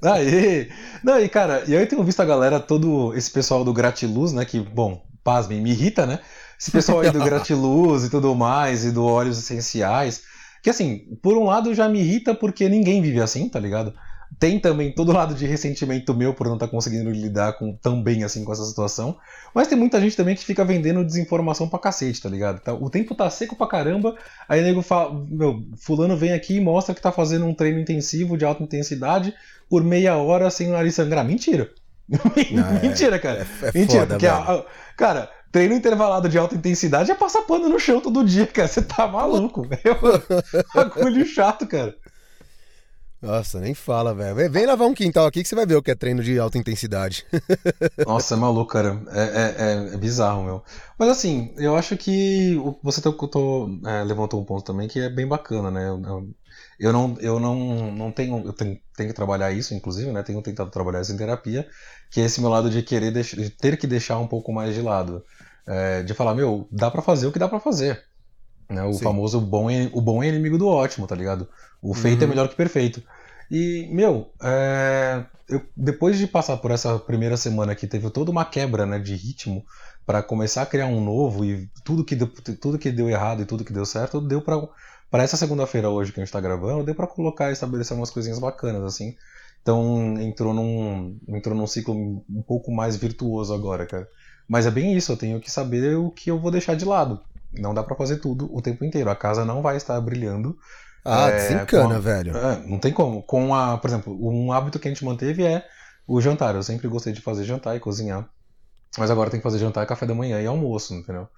aí! 0.02 0.68
Não, 1.02 1.18
e 1.18 1.26
cara, 1.26 1.64
e 1.66 1.74
aí 1.74 1.82
eu 1.82 1.88
tenho 1.88 2.04
visto 2.04 2.20
a 2.20 2.26
galera, 2.26 2.60
todo 2.60 3.14
esse 3.14 3.30
pessoal 3.30 3.64
do 3.64 3.72
Gratiluz, 3.72 4.34
né, 4.34 4.44
que, 4.44 4.60
bom, 4.60 5.02
pasmem, 5.24 5.62
me 5.62 5.70
irrita, 5.70 6.04
né? 6.04 6.20
Esse 6.58 6.70
pessoal 6.70 7.00
aí 7.00 7.10
do 7.10 7.20
Gratiluz 7.24 8.04
e 8.04 8.10
tudo 8.10 8.34
mais, 8.34 8.84
e 8.84 8.90
do 8.90 9.04
óleos 9.04 9.38
essenciais, 9.38 10.22
Que 10.62 10.70
assim, 10.70 11.18
por 11.22 11.36
um 11.36 11.44
lado 11.44 11.74
já 11.74 11.88
me 11.88 12.00
irrita 12.00 12.34
porque 12.34 12.68
ninguém 12.68 13.02
vive 13.02 13.20
assim, 13.20 13.48
tá 13.48 13.58
ligado? 13.58 13.94
Tem 14.38 14.58
também 14.58 14.92
todo 14.92 15.12
lado 15.12 15.34
de 15.34 15.46
ressentimento 15.46 16.12
meu 16.12 16.34
por 16.34 16.46
não 16.46 16.54
estar 16.54 16.66
tá 16.66 16.70
conseguindo 16.70 17.10
lidar 17.10 17.52
com, 17.54 17.74
tão 17.76 18.02
bem 18.02 18.24
assim 18.24 18.44
com 18.44 18.52
essa 18.52 18.64
situação. 18.64 19.16
Mas 19.54 19.68
tem 19.68 19.78
muita 19.78 20.00
gente 20.00 20.16
também 20.16 20.34
que 20.34 20.44
fica 20.44 20.64
vendendo 20.64 21.04
desinformação 21.04 21.68
pra 21.68 21.78
cacete, 21.78 22.20
tá 22.20 22.28
ligado? 22.28 22.60
Tá, 22.60 22.74
o 22.74 22.90
tempo 22.90 23.14
tá 23.14 23.30
seco 23.30 23.56
pra 23.56 23.68
caramba, 23.68 24.16
aí 24.48 24.60
o 24.60 24.64
nego 24.64 24.82
fala, 24.82 25.14
meu, 25.30 25.64
fulano 25.76 26.16
vem 26.16 26.32
aqui 26.32 26.56
e 26.56 26.60
mostra 26.60 26.94
que 26.94 27.00
tá 27.00 27.12
fazendo 27.12 27.46
um 27.46 27.54
treino 27.54 27.78
intensivo 27.78 28.36
de 28.36 28.44
alta 28.44 28.62
intensidade 28.62 29.32
por 29.70 29.82
meia 29.82 30.16
hora 30.16 30.50
sem 30.50 30.68
o 30.68 30.72
nariz 30.72 30.94
sangrar. 30.94 31.24
Mentira! 31.24 31.70
Não, 32.08 32.80
Mentira, 32.82 33.18
cara. 33.18 33.46
É, 33.62 33.68
é 33.68 33.72
Mentira, 33.72 34.00
foda, 34.00 34.14
porque, 34.14 34.26
a, 34.26 34.36
a, 34.36 34.64
cara, 34.96 35.30
treino 35.56 35.74
intervalado 35.74 36.28
de 36.28 36.36
alta 36.36 36.54
intensidade 36.54 37.10
é 37.10 37.14
passar 37.14 37.40
pano 37.40 37.66
no 37.66 37.80
chão 37.80 37.98
todo 37.98 38.22
dia, 38.22 38.46
cara. 38.46 38.68
Você 38.68 38.82
tá 38.82 39.06
maluco, 39.08 39.66
velho. 39.66 39.96
Bagulho 40.74 41.24
chato, 41.24 41.66
cara. 41.66 41.96
Nossa, 43.22 43.58
nem 43.58 43.72
fala, 43.72 44.14
velho. 44.14 44.50
Vem 44.50 44.66
lavar 44.66 44.86
um 44.86 44.92
quintal 44.92 45.24
aqui 45.24 45.42
que 45.42 45.48
você 45.48 45.54
vai 45.54 45.64
ver 45.64 45.76
o 45.76 45.82
que 45.82 45.90
é 45.90 45.94
treino 45.94 46.22
de 46.22 46.38
alta 46.38 46.58
intensidade. 46.58 47.24
Nossa, 48.06 48.34
é 48.34 48.36
maluco, 48.36 48.70
cara. 48.70 49.02
É, 49.08 49.22
é, 49.22 49.54
é, 49.58 49.94
é 49.94 49.96
bizarro, 49.96 50.44
meu. 50.44 50.62
Mas 50.98 51.08
assim, 51.08 51.54
eu 51.56 51.74
acho 51.74 51.96
que 51.96 52.60
você 52.82 53.00
tô, 53.00 53.14
tô, 53.14 53.80
é, 53.86 54.04
levantou 54.04 54.38
um 54.38 54.44
ponto 54.44 54.62
também 54.62 54.86
que 54.86 55.00
é 55.00 55.08
bem 55.08 55.26
bacana, 55.26 55.70
né? 55.70 55.88
Eu, 55.88 56.28
eu 56.78 56.92
não, 56.92 57.16
eu 57.18 57.40
não, 57.40 57.90
não 57.92 58.12
tenho. 58.12 58.44
Eu 58.44 58.52
tenho, 58.52 58.78
tenho, 58.94 59.08
que 59.08 59.16
trabalhar 59.16 59.50
isso, 59.52 59.72
inclusive, 59.72 60.12
né? 60.12 60.22
Tenho 60.22 60.42
tentado 60.42 60.70
trabalhar 60.70 61.00
isso 61.00 61.14
em 61.14 61.16
terapia, 61.16 61.66
que 62.10 62.20
é 62.20 62.24
esse 62.24 62.42
meu 62.42 62.50
lado 62.50 62.68
de 62.68 62.82
querer 62.82 63.10
de 63.10 63.48
ter 63.48 63.78
que 63.78 63.86
deixar 63.86 64.18
um 64.18 64.26
pouco 64.28 64.52
mais 64.52 64.74
de 64.74 64.82
lado. 64.82 65.24
É, 65.66 66.02
de 66.02 66.14
falar, 66.14 66.34
meu, 66.34 66.68
dá 66.70 66.90
para 66.90 67.02
fazer 67.02 67.26
o 67.26 67.32
que 67.32 67.38
dá 67.38 67.48
para 67.48 67.60
fazer. 67.60 68.04
Né? 68.68 68.82
O 68.84 68.92
Sim. 68.92 69.04
famoso 69.04 69.40
bom 69.40 69.70
é, 69.70 69.90
o 69.92 70.00
bom 70.00 70.22
é 70.22 70.28
inimigo 70.28 70.58
do 70.58 70.68
ótimo, 70.68 71.06
tá 71.06 71.14
ligado? 71.14 71.48
O 71.82 71.94
feito 71.94 72.22
é 72.22 72.24
uhum. 72.24 72.32
é 72.32 72.34
melhor 72.34 72.48
que 72.48 72.56
perfeito. 72.56 73.02
E, 73.50 73.88
meu, 73.92 74.32
é, 74.42 75.24
eu, 75.48 75.62
depois 75.76 76.18
de 76.18 76.26
passar 76.26 76.56
por 76.56 76.70
essa 76.70 76.98
primeira 76.98 77.36
semana 77.36 77.74
que 77.74 77.86
teve 77.86 78.10
toda 78.10 78.30
uma 78.30 78.44
quebra 78.44 78.84
né, 78.84 78.98
de 78.98 79.14
ritmo 79.14 79.64
para 80.04 80.22
começar 80.22 80.62
a 80.62 80.66
criar 80.66 80.86
um 80.86 81.04
novo 81.04 81.44
e 81.44 81.68
tudo 81.84 82.04
que, 82.04 82.16
deu, 82.16 82.28
tudo 82.60 82.78
que 82.78 82.90
deu 82.90 83.08
errado 83.08 83.42
e 83.42 83.44
tudo 83.44 83.64
que 83.64 83.72
deu 83.72 83.84
certo, 83.84 84.20
deu 84.20 84.40
para 84.40 84.56
para 85.08 85.22
essa 85.22 85.36
segunda-feira 85.36 85.88
hoje 85.88 86.12
que 86.12 86.18
a 86.18 86.22
gente 86.22 86.28
está 86.28 86.40
gravando, 86.40 86.84
deu 86.84 86.94
para 86.94 87.06
colocar 87.06 87.50
e 87.50 87.52
estabelecer 87.52 87.96
umas 87.96 88.10
coisinhas 88.10 88.40
bacanas 88.40 88.82
assim. 88.82 89.16
Então 89.62 90.20
entrou 90.20 90.52
num 90.52 91.18
entrou 91.28 91.54
num 91.54 91.66
ciclo 91.66 91.94
um 92.28 92.42
pouco 92.42 92.72
mais 92.72 92.96
virtuoso 92.96 93.54
agora, 93.54 93.86
cara. 93.86 94.08
Mas 94.48 94.66
é 94.66 94.70
bem 94.70 94.96
isso, 94.96 95.12
eu 95.12 95.16
tenho 95.16 95.40
que 95.40 95.50
saber 95.50 95.96
o 95.96 96.10
que 96.10 96.30
eu 96.30 96.38
vou 96.38 96.50
deixar 96.50 96.74
de 96.74 96.84
lado. 96.84 97.20
Não 97.52 97.74
dá 97.74 97.82
para 97.82 97.96
fazer 97.96 98.18
tudo 98.18 98.48
o 98.54 98.62
tempo 98.62 98.84
inteiro. 98.84 99.10
A 99.10 99.16
casa 99.16 99.44
não 99.44 99.62
vai 99.62 99.76
estar 99.76 100.00
brilhando 100.00 100.56
ah, 101.04 101.28
é, 101.28 101.36
desencana, 101.36 101.98
velho. 102.00 102.36
É, 102.36 102.62
não 102.66 102.78
tem 102.78 102.92
como. 102.92 103.22
Com 103.22 103.54
a, 103.54 103.78
por 103.78 103.88
exemplo, 103.88 104.16
um 104.20 104.52
hábito 104.52 104.78
que 104.78 104.88
a 104.88 104.90
gente 104.90 105.04
manteve 105.04 105.44
é 105.44 105.66
o 106.06 106.20
jantar. 106.20 106.54
Eu 106.54 106.62
sempre 106.62 106.88
gostei 106.88 107.12
de 107.12 107.20
fazer 107.20 107.44
jantar 107.44 107.76
e 107.76 107.80
cozinhar. 107.80 108.28
Mas 108.98 109.10
agora 109.10 109.30
tem 109.30 109.38
que 109.38 109.44
fazer 109.44 109.58
jantar, 109.58 109.86
café 109.86 110.06
da 110.06 110.14
manhã 110.14 110.40
e 110.40 110.46
almoço, 110.46 110.94
entendeu? 110.94 111.28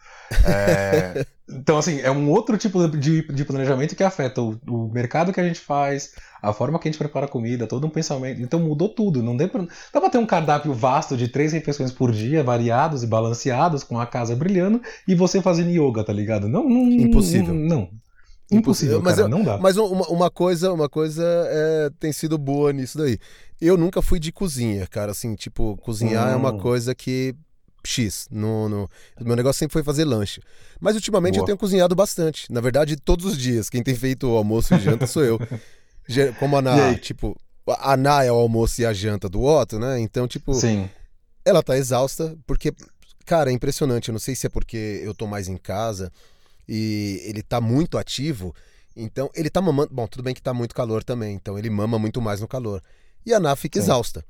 É... 0.44 1.26
então, 1.48 1.76
assim, 1.76 2.00
é 2.00 2.10
um 2.10 2.30
outro 2.30 2.56
tipo 2.56 2.86
de, 2.88 3.22
de 3.22 3.44
planejamento 3.44 3.96
que 3.96 4.04
afeta 4.04 4.40
o, 4.40 4.58
o, 4.68 4.88
mercado 4.92 5.32
que 5.32 5.40
a 5.40 5.44
gente 5.44 5.58
faz, 5.58 6.14
a 6.40 6.52
forma 6.52 6.78
que 6.78 6.88
a 6.88 6.90
gente 6.90 6.98
prepara 6.98 7.26
a 7.26 7.28
comida, 7.28 7.66
todo 7.66 7.86
um 7.86 7.90
pensamento. 7.90 8.40
Então 8.40 8.60
mudou 8.60 8.88
tudo. 8.88 9.22
Não 9.22 9.36
dá 9.36 9.48
pra, 9.48 9.66
dá 9.92 10.00
pra 10.00 10.10
ter 10.10 10.18
um 10.18 10.26
cardápio 10.26 10.72
vasto 10.72 11.16
de 11.16 11.28
três 11.28 11.52
refeições 11.52 11.90
por 11.90 12.12
dia, 12.12 12.44
variados 12.44 13.02
e 13.02 13.06
balanceados, 13.06 13.82
com 13.82 13.98
a 13.98 14.06
casa 14.06 14.36
brilhando, 14.36 14.80
e 15.06 15.14
você 15.14 15.42
fazendo 15.42 15.70
yoga, 15.70 16.04
tá 16.04 16.12
ligado? 16.12 16.48
Não, 16.48 16.68
não 16.68 16.82
Impossível. 16.82 17.54
Não, 17.54 17.76
não. 17.76 17.90
Impossível, 18.50 19.02
mas 19.02 19.16
cara, 19.16 19.26
eu, 19.26 19.28
não 19.28 19.44
dá. 19.44 19.58
Mas 19.58 19.76
uma, 19.76 20.06
uma 20.08 20.30
coisa, 20.30 20.72
uma 20.72 20.88
coisa 20.88 21.22
é, 21.24 21.90
tem 22.00 22.12
sido 22.12 22.38
boa 22.38 22.72
nisso 22.72 22.96
daí. 22.96 23.18
Eu 23.60 23.76
nunca 23.76 24.00
fui 24.00 24.18
de 24.18 24.32
cozinha, 24.32 24.86
cara, 24.86 25.12
assim, 25.12 25.34
tipo, 25.34 25.76
cozinhar 25.78 26.28
hum. 26.28 26.32
é 26.32 26.36
uma 26.36 26.52
hum. 26.52 26.58
coisa 26.58 26.94
que 26.94 27.34
X. 27.84 28.26
No, 28.30 28.68
no, 28.68 28.88
meu 29.20 29.36
negócio 29.36 29.58
sempre 29.58 29.74
foi 29.74 29.82
fazer 29.82 30.04
lanche. 30.04 30.40
Mas 30.80 30.94
ultimamente 30.94 31.34
boa. 31.34 31.42
eu 31.42 31.46
tenho 31.46 31.58
cozinhado 31.58 31.94
bastante. 31.94 32.50
Na 32.50 32.60
verdade, 32.60 32.96
todos 32.96 33.26
os 33.26 33.36
dias. 33.36 33.68
Quem 33.68 33.82
tem 33.82 33.94
feito 33.94 34.28
o 34.28 34.36
almoço 34.36 34.74
e 34.74 34.78
janta 34.78 35.06
sou 35.06 35.24
eu. 35.24 35.38
Como 36.38 36.56
a 36.56 36.60
Ana, 36.60 36.94
tipo, 36.96 37.36
a 37.68 37.92
Ana 37.92 38.24
é 38.24 38.32
o 38.32 38.36
almoço 38.36 38.80
e 38.80 38.86
a 38.86 38.94
janta 38.94 39.28
do 39.28 39.42
Otto, 39.42 39.78
né? 39.78 40.00
Então, 40.00 40.26
tipo, 40.26 40.54
Sim. 40.54 40.88
ela 41.44 41.62
tá 41.62 41.76
exausta, 41.76 42.34
porque, 42.46 42.72
cara, 43.26 43.50
é 43.50 43.52
impressionante. 43.52 44.08
Eu 44.08 44.12
não 44.12 44.18
sei 44.18 44.34
se 44.34 44.46
é 44.46 44.50
porque 44.50 45.02
eu 45.04 45.14
tô 45.14 45.26
mais 45.26 45.48
em 45.48 45.56
casa 45.56 46.10
e 46.68 47.22
ele 47.24 47.42
tá 47.42 47.60
muito 47.60 47.96
ativo. 47.96 48.54
Então, 48.94 49.30
ele 49.34 49.48
tá 49.48 49.62
mamando. 49.62 49.90
Bom, 49.92 50.06
tudo 50.06 50.22
bem 50.22 50.34
que 50.34 50.42
tá 50.42 50.52
muito 50.52 50.74
calor 50.74 51.02
também, 51.02 51.34
então 51.34 51.58
ele 51.58 51.70
mama 51.70 51.98
muito 51.98 52.20
mais 52.20 52.40
no 52.40 52.48
calor. 52.48 52.82
E 53.24 53.32
a 53.32 53.40
Ná 53.40 53.54
fica 53.56 53.78
Sim. 53.78 53.84
exausta. 53.84 54.24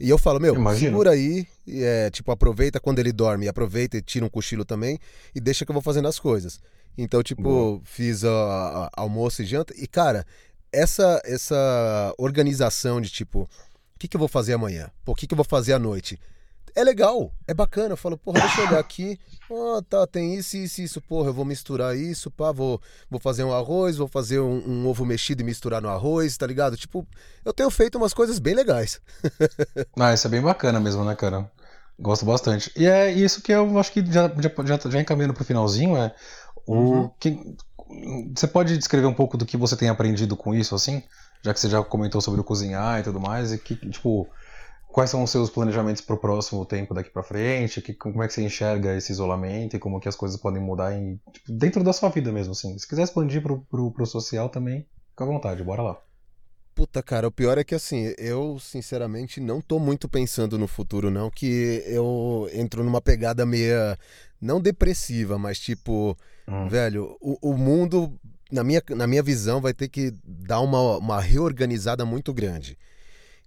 E 0.00 0.08
eu 0.08 0.18
falo, 0.18 0.38
meu, 0.38 0.54
Imagina. 0.54 0.90
segura 0.90 1.10
aí, 1.10 1.46
e 1.66 1.82
é, 1.82 2.08
tipo, 2.10 2.30
aproveita 2.30 2.78
quando 2.78 3.00
ele 3.00 3.12
dorme, 3.12 3.48
aproveita 3.48 3.96
e 3.96 4.02
tira 4.02 4.24
um 4.24 4.28
cochilo 4.28 4.64
também, 4.64 4.98
e 5.34 5.40
deixa 5.40 5.64
que 5.64 5.70
eu 5.70 5.74
vou 5.74 5.82
fazendo 5.82 6.06
as 6.06 6.20
coisas. 6.20 6.60
Então, 6.96 7.22
tipo, 7.22 7.42
Boa. 7.42 7.80
fiz 7.84 8.24
a, 8.24 8.30
a, 8.30 8.90
almoço 8.94 9.42
e 9.42 9.46
janta, 9.46 9.74
e 9.76 9.88
cara, 9.88 10.24
essa, 10.72 11.20
essa 11.24 12.14
organização 12.16 13.00
de 13.00 13.10
tipo, 13.10 13.40
o 13.40 13.98
que, 13.98 14.06
que 14.06 14.16
eu 14.16 14.20
vou 14.20 14.28
fazer 14.28 14.52
amanhã? 14.52 14.88
Pô, 15.04 15.12
o 15.12 15.14
que, 15.16 15.26
que 15.26 15.34
eu 15.34 15.36
vou 15.36 15.44
fazer 15.44 15.72
à 15.72 15.78
noite? 15.78 16.18
É 16.78 16.84
legal, 16.84 17.32
é 17.46 17.52
bacana. 17.52 17.94
Eu 17.94 17.96
falo, 17.96 18.16
porra, 18.16 18.40
deixa 18.40 18.60
eu 18.60 18.68
olhar 18.68 18.78
aqui. 18.78 19.18
Ah, 19.50 19.80
tá, 19.88 20.06
tem 20.06 20.34
isso, 20.34 20.58
isso, 20.58 20.82
isso. 20.82 21.00
Porra, 21.00 21.30
eu 21.30 21.32
vou 21.32 21.42
misturar 21.42 21.96
isso, 21.96 22.30
pá, 22.30 22.52
vou, 22.52 22.78
vou 23.10 23.18
fazer 23.18 23.44
um 23.44 23.54
arroz, 23.54 23.96
vou 23.96 24.06
fazer 24.06 24.40
um, 24.40 24.58
um 24.58 24.86
ovo 24.86 25.06
mexido 25.06 25.40
e 25.40 25.44
misturar 25.44 25.80
no 25.80 25.88
arroz, 25.88 26.36
tá 26.36 26.46
ligado? 26.46 26.76
Tipo, 26.76 27.06
eu 27.42 27.54
tenho 27.54 27.70
feito 27.70 27.96
umas 27.96 28.12
coisas 28.12 28.38
bem 28.38 28.54
legais. 28.54 29.00
ah, 29.98 30.12
isso 30.12 30.26
é 30.26 30.30
bem 30.30 30.42
bacana 30.42 30.78
mesmo, 30.78 31.02
né, 31.02 31.14
cara? 31.14 31.50
Gosto 31.98 32.26
bastante. 32.26 32.70
E 32.76 32.84
é 32.84 33.10
isso 33.10 33.40
que 33.40 33.50
eu 33.50 33.78
acho 33.78 33.90
que 33.90 34.04
já, 34.04 34.28
já, 34.28 34.52
já, 34.66 34.90
já 34.90 35.00
encaminhando 35.00 35.32
pro 35.32 35.44
finalzinho, 35.44 35.96
é 35.96 36.14
o 36.66 36.74
uhum. 36.74 37.10
que. 37.18 37.56
Você 38.36 38.46
pode 38.46 38.76
descrever 38.76 39.06
um 39.06 39.14
pouco 39.14 39.38
do 39.38 39.46
que 39.46 39.56
você 39.56 39.74
tem 39.78 39.88
aprendido 39.88 40.36
com 40.36 40.54
isso, 40.54 40.74
assim? 40.74 41.02
Já 41.42 41.54
que 41.54 41.60
você 41.60 41.70
já 41.70 41.82
comentou 41.82 42.20
sobre 42.20 42.38
o 42.38 42.44
cozinhar 42.44 43.00
e 43.00 43.02
tudo 43.02 43.18
mais, 43.18 43.50
e 43.50 43.56
que, 43.56 43.74
tipo, 43.74 44.28
quais 44.88 45.10
são 45.10 45.22
os 45.22 45.30
seus 45.30 45.50
planejamentos 45.50 46.02
para 46.02 46.14
o 46.14 46.18
próximo 46.18 46.64
tempo 46.64 46.94
daqui 46.94 47.10
para 47.10 47.22
frente? 47.22 47.80
Que, 47.80 47.94
como 47.94 48.22
é 48.22 48.26
que 48.26 48.32
você 48.32 48.42
enxerga 48.42 48.96
esse 48.96 49.12
isolamento 49.12 49.76
e 49.76 49.78
como 49.78 50.00
que 50.00 50.08
as 50.08 50.16
coisas 50.16 50.40
podem 50.40 50.60
mudar 50.60 50.92
em, 50.94 51.20
tipo, 51.32 51.52
dentro 51.52 51.84
da 51.84 51.92
sua 51.92 52.08
vida 52.08 52.32
mesmo, 52.32 52.52
assim? 52.52 52.76
Se 52.78 52.88
quiser 52.88 53.02
expandir 53.02 53.42
pro, 53.42 53.60
pro 53.60 54.06
social 54.06 54.48
também, 54.48 54.86
fica 55.10 55.24
à 55.24 55.26
vontade, 55.26 55.62
bora 55.62 55.82
lá. 55.82 56.02
Puta, 56.74 57.02
cara, 57.02 57.26
o 57.26 57.32
pior 57.32 57.58
é 57.58 57.64
que 57.64 57.74
assim, 57.74 58.14
eu 58.16 58.56
sinceramente 58.60 59.40
não 59.40 59.60
tô 59.60 59.80
muito 59.80 60.08
pensando 60.08 60.56
no 60.56 60.68
futuro, 60.68 61.10
não, 61.10 61.28
que 61.28 61.82
eu 61.86 62.48
entro 62.52 62.84
numa 62.84 63.00
pegada 63.00 63.44
meia, 63.44 63.98
não 64.40 64.60
depressiva, 64.60 65.36
mas 65.36 65.58
tipo, 65.58 66.16
hum. 66.46 66.68
velho, 66.68 67.16
o, 67.20 67.50
o, 67.50 67.56
mundo, 67.56 68.16
na 68.48 68.62
minha, 68.62 68.80
na 68.90 69.08
minha 69.08 69.24
visão, 69.24 69.60
vai 69.60 69.74
ter 69.74 69.88
que 69.88 70.14
dar 70.24 70.60
uma, 70.60 70.98
uma 70.98 71.20
reorganizada 71.20 72.04
muito 72.04 72.32
grande. 72.32 72.78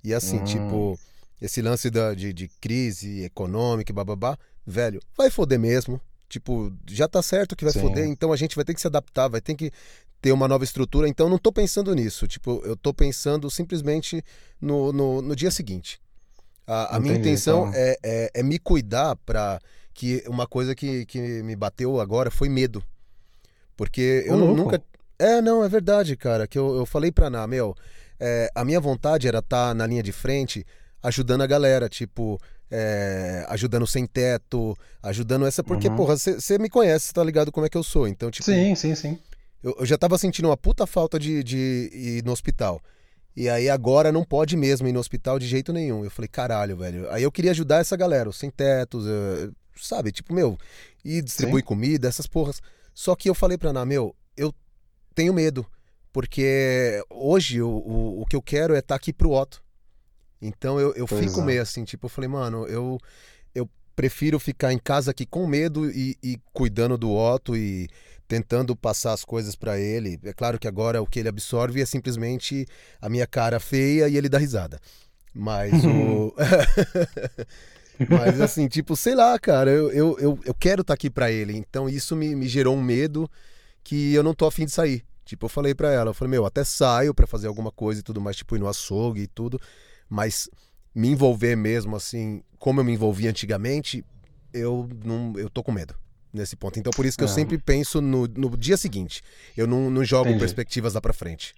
E 0.04 0.14
assim, 0.14 0.40
hum. 0.40 0.44
tipo, 0.44 1.00
esse 1.42 1.62
lance 1.62 1.90
da, 1.90 2.14
de, 2.14 2.32
de 2.32 2.48
crise 2.62 3.24
econômica, 3.24 3.92
bababá, 3.92 4.38
velho, 4.66 5.02
vai 5.18 5.30
foder 5.32 5.60
mesmo. 5.60 6.00
Tipo, 6.30 6.72
já 6.88 7.08
tá 7.08 7.22
certo 7.22 7.56
que 7.56 7.66
vai 7.66 7.74
Sim. 7.74 7.82
foder, 7.82 8.06
então 8.08 8.32
a 8.32 8.38
gente 8.38 8.56
vai 8.56 8.64
ter 8.64 8.74
que 8.74 8.80
se 8.80 8.88
adaptar, 8.88 9.28
vai 9.28 9.42
ter 9.42 9.56
que 9.56 9.72
ter 10.22 10.32
uma 10.32 10.48
nova 10.48 10.64
estrutura. 10.64 11.10
Então 11.10 11.28
não 11.28 11.38
tô 11.38 11.52
pensando 11.52 11.94
nisso. 11.94 12.28
Tipo, 12.28 12.62
eu 12.64 12.78
tô 12.78 12.94
pensando 12.94 13.50
simplesmente 13.50 14.24
no, 14.62 14.94
no, 14.94 15.22
no 15.22 15.36
dia 15.36 15.52
seguinte. 15.52 16.00
A, 16.66 16.96
a 16.96 17.00
minha 17.00 17.16
intenção 17.16 17.68
então... 17.68 17.74
é, 17.76 17.98
é, 18.04 18.32
é, 18.36 18.44
me 18.44 18.60
cuidar 18.60 19.16
para 19.26 19.60
que 19.94 20.24
uma 20.28 20.48
coisa 20.48 20.74
que, 20.74 21.06
que 21.06 21.20
me 21.44 21.56
bateu 21.56 22.00
agora 22.00 22.30
foi 22.32 22.48
medo. 22.48 22.82
Porque 23.76 24.24
eu 24.26 24.38
nunca. 24.38 24.82
É, 25.18 25.42
não, 25.42 25.64
é 25.64 25.68
verdade, 25.68 26.16
cara. 26.16 26.48
Que 26.48 26.58
eu, 26.58 26.78
eu 26.78 26.86
falei 26.86 27.12
pra 27.12 27.30
Ná, 27.30 27.46
meu, 27.46 27.76
é, 28.20 28.50
a 28.56 28.64
minha 28.64 28.80
vontade 28.80 29.28
era 29.28 29.40
estar 29.40 29.70
tá 29.70 29.74
na 29.74 29.86
linha 29.86 30.04
de 30.04 30.12
frente 30.12 30.66
ajudando 31.02 31.42
a 31.42 31.48
galera, 31.48 31.90
tipo, 31.90 32.40
é, 32.70 33.46
ajudando 33.50 33.86
sem 33.86 34.06
teto, 34.06 34.78
ajudando 35.04 35.46
essa. 35.46 35.64
Porque, 35.64 35.88
uhum. 35.88 35.96
porra, 35.96 36.18
você 36.18 36.58
me 36.58 36.70
conhece, 36.70 37.14
tá 37.14 37.24
ligado 37.24 37.52
como 37.52 37.66
é 37.66 37.70
que 37.70 37.78
eu 37.78 37.84
sou. 37.84 38.08
Então, 38.08 38.32
tipo. 38.32 38.46
Sim, 38.46 38.76
sim, 38.76 38.96
sim. 38.96 39.20
Eu, 39.64 39.76
eu 39.80 39.86
já 39.86 39.98
tava 39.98 40.18
sentindo 40.18 40.48
uma 40.48 40.58
puta 40.58 40.88
falta 40.88 41.20
de, 41.20 41.44
de 41.44 41.90
ir 41.94 42.24
no 42.24 42.32
hospital. 42.32 42.82
E 43.36 43.48
aí 43.48 43.70
agora 43.70 44.12
não 44.12 44.26
pode 44.26 44.58
mesmo 44.58 44.88
ir 44.88 44.92
no 44.92 45.00
hospital 45.00 45.40
de 45.40 45.48
jeito 45.48 45.72
nenhum. 45.72 46.04
Eu 46.04 46.12
falei, 46.12 46.28
caralho, 46.28 46.76
velho. 46.78 47.10
Aí 47.12 47.24
eu 47.24 47.32
queria 47.32 47.52
ajudar 47.52 47.80
essa 47.80 47.96
galera, 47.96 48.30
os 48.30 48.38
sem 48.38 48.50
tetos, 48.50 49.06
uh, 49.06 49.54
sabe? 49.76 50.12
Tipo, 50.12 50.34
meu, 50.34 50.58
ir 51.04 51.22
distribuir 51.22 51.64
Sim. 51.64 51.68
comida, 51.68 52.08
essas 52.08 52.28
porras. 52.28 52.62
Só 52.94 53.16
que 53.16 53.30
eu 53.30 53.36
falei 53.36 53.58
pra 53.58 53.70
Ana, 53.70 53.86
meu, 53.86 54.16
eu 54.36 54.54
tenho 55.16 55.34
medo. 55.34 55.66
Porque 56.12 57.02
hoje 57.10 57.62
o, 57.62 57.70
o, 57.70 58.22
o 58.22 58.26
que 58.26 58.36
eu 58.36 58.42
quero 58.42 58.76
é 58.76 58.80
estar 58.80 58.96
tá 58.96 58.96
aqui 58.96 59.14
pro 59.14 59.32
Otto. 59.32 59.64
Então 60.42 60.80
eu, 60.80 60.94
eu 60.94 61.06
fico 61.06 61.42
é. 61.42 61.44
meio 61.44 61.62
assim, 61.62 61.84
tipo, 61.84 62.06
eu 62.06 62.10
falei, 62.10 62.28
mano, 62.28 62.66
eu, 62.68 62.98
eu 63.54 63.70
prefiro 63.96 64.40
ficar 64.40 64.74
em 64.74 64.80
casa 64.80 65.12
aqui 65.12 65.26
com 65.26 65.46
medo 65.46 65.90
e, 65.90 66.18
e 66.24 66.40
cuidando 66.52 66.98
do 66.98 67.12
Otto 67.14 67.56
e 67.56 67.88
tentando 68.28 68.76
passar 68.76 69.14
as 69.14 69.26
coisas 69.26 69.56
para 69.56 69.80
ele. 69.80 70.20
É 70.24 70.34
claro 70.34 70.58
que 70.58 70.68
agora 70.68 71.02
o 71.02 71.06
que 71.06 71.20
ele 71.20 71.30
absorve 71.30 71.82
é 71.82 71.86
simplesmente 71.86 72.66
a 73.02 73.10
minha 73.10 73.28
cara 73.28 73.60
feia 73.60 74.08
e 74.08 74.18
ele 74.18 74.30
dá 74.30 74.38
risada. 74.38 74.80
Mas 75.34 75.74
o. 75.86 76.34
Mas 78.10 78.42
assim, 78.42 78.68
tipo, 78.68 78.96
sei 78.96 79.14
lá, 79.14 79.38
cara, 79.38 79.70
eu, 79.70 79.92
eu, 79.92 80.20
eu, 80.20 80.40
eu 80.44 80.54
quero 80.56 80.82
estar 80.82 80.94
tá 80.94 80.96
aqui 80.96 81.10
para 81.10 81.32
ele. 81.32 81.56
Então 81.56 81.88
isso 81.88 82.16
me, 82.16 82.36
me 82.36 82.48
gerou 82.48 82.76
um 82.76 82.82
medo 82.82 83.30
que 83.84 84.14
eu 84.14 84.24
não 84.24 84.34
tô 84.34 84.46
afim 84.46 84.66
de 84.66 84.72
sair. 84.72 85.04
Tipo, 85.24 85.46
eu 85.46 85.50
falei 85.50 85.76
para 85.76 85.92
ela, 85.92 86.10
eu 86.10 86.14
falei, 86.14 86.32
meu, 86.32 86.46
até 86.46 86.64
saio 86.64 87.14
para 87.14 87.28
fazer 87.28 87.48
alguma 87.48 87.72
coisa 87.72 88.00
e 88.00 88.04
tudo 88.04 88.20
mais, 88.20 88.36
tipo, 88.36 88.56
ir 88.56 88.60
no 88.60 88.68
açougue 88.68 89.22
e 89.22 89.28
tudo, 89.28 89.60
mas 90.12 90.50
me 90.93 91.08
envolver 91.08 91.56
mesmo, 91.56 91.95
assim, 91.95 92.43
como 92.60 92.82
eu 92.82 92.84
me 92.84 92.91
envolvia 92.91 93.30
antigamente, 93.30 94.04
eu 94.54 94.89
não, 95.06 95.34
eu 95.38 95.50
tô 95.50 95.63
com 95.63 95.71
medo 95.71 95.95
nesse 96.34 96.58
ponto. 96.58 96.78
Então 96.78 96.91
por 96.91 97.06
isso 97.06 97.17
que 97.17 97.24
é. 97.24 97.26
eu 97.26 97.30
sempre 97.30 97.58
penso 97.58 98.02
no, 98.02 98.28
no 98.28 98.58
dia 98.58 98.76
seguinte. 98.76 99.24
Eu 99.56 99.65
não, 99.65 99.89
não 99.89 100.04
jogo 100.04 100.28
Entendi. 100.28 100.39
perspectivas 100.39 100.93
lá 100.93 101.00
para 101.00 101.13
frente. 101.13 101.56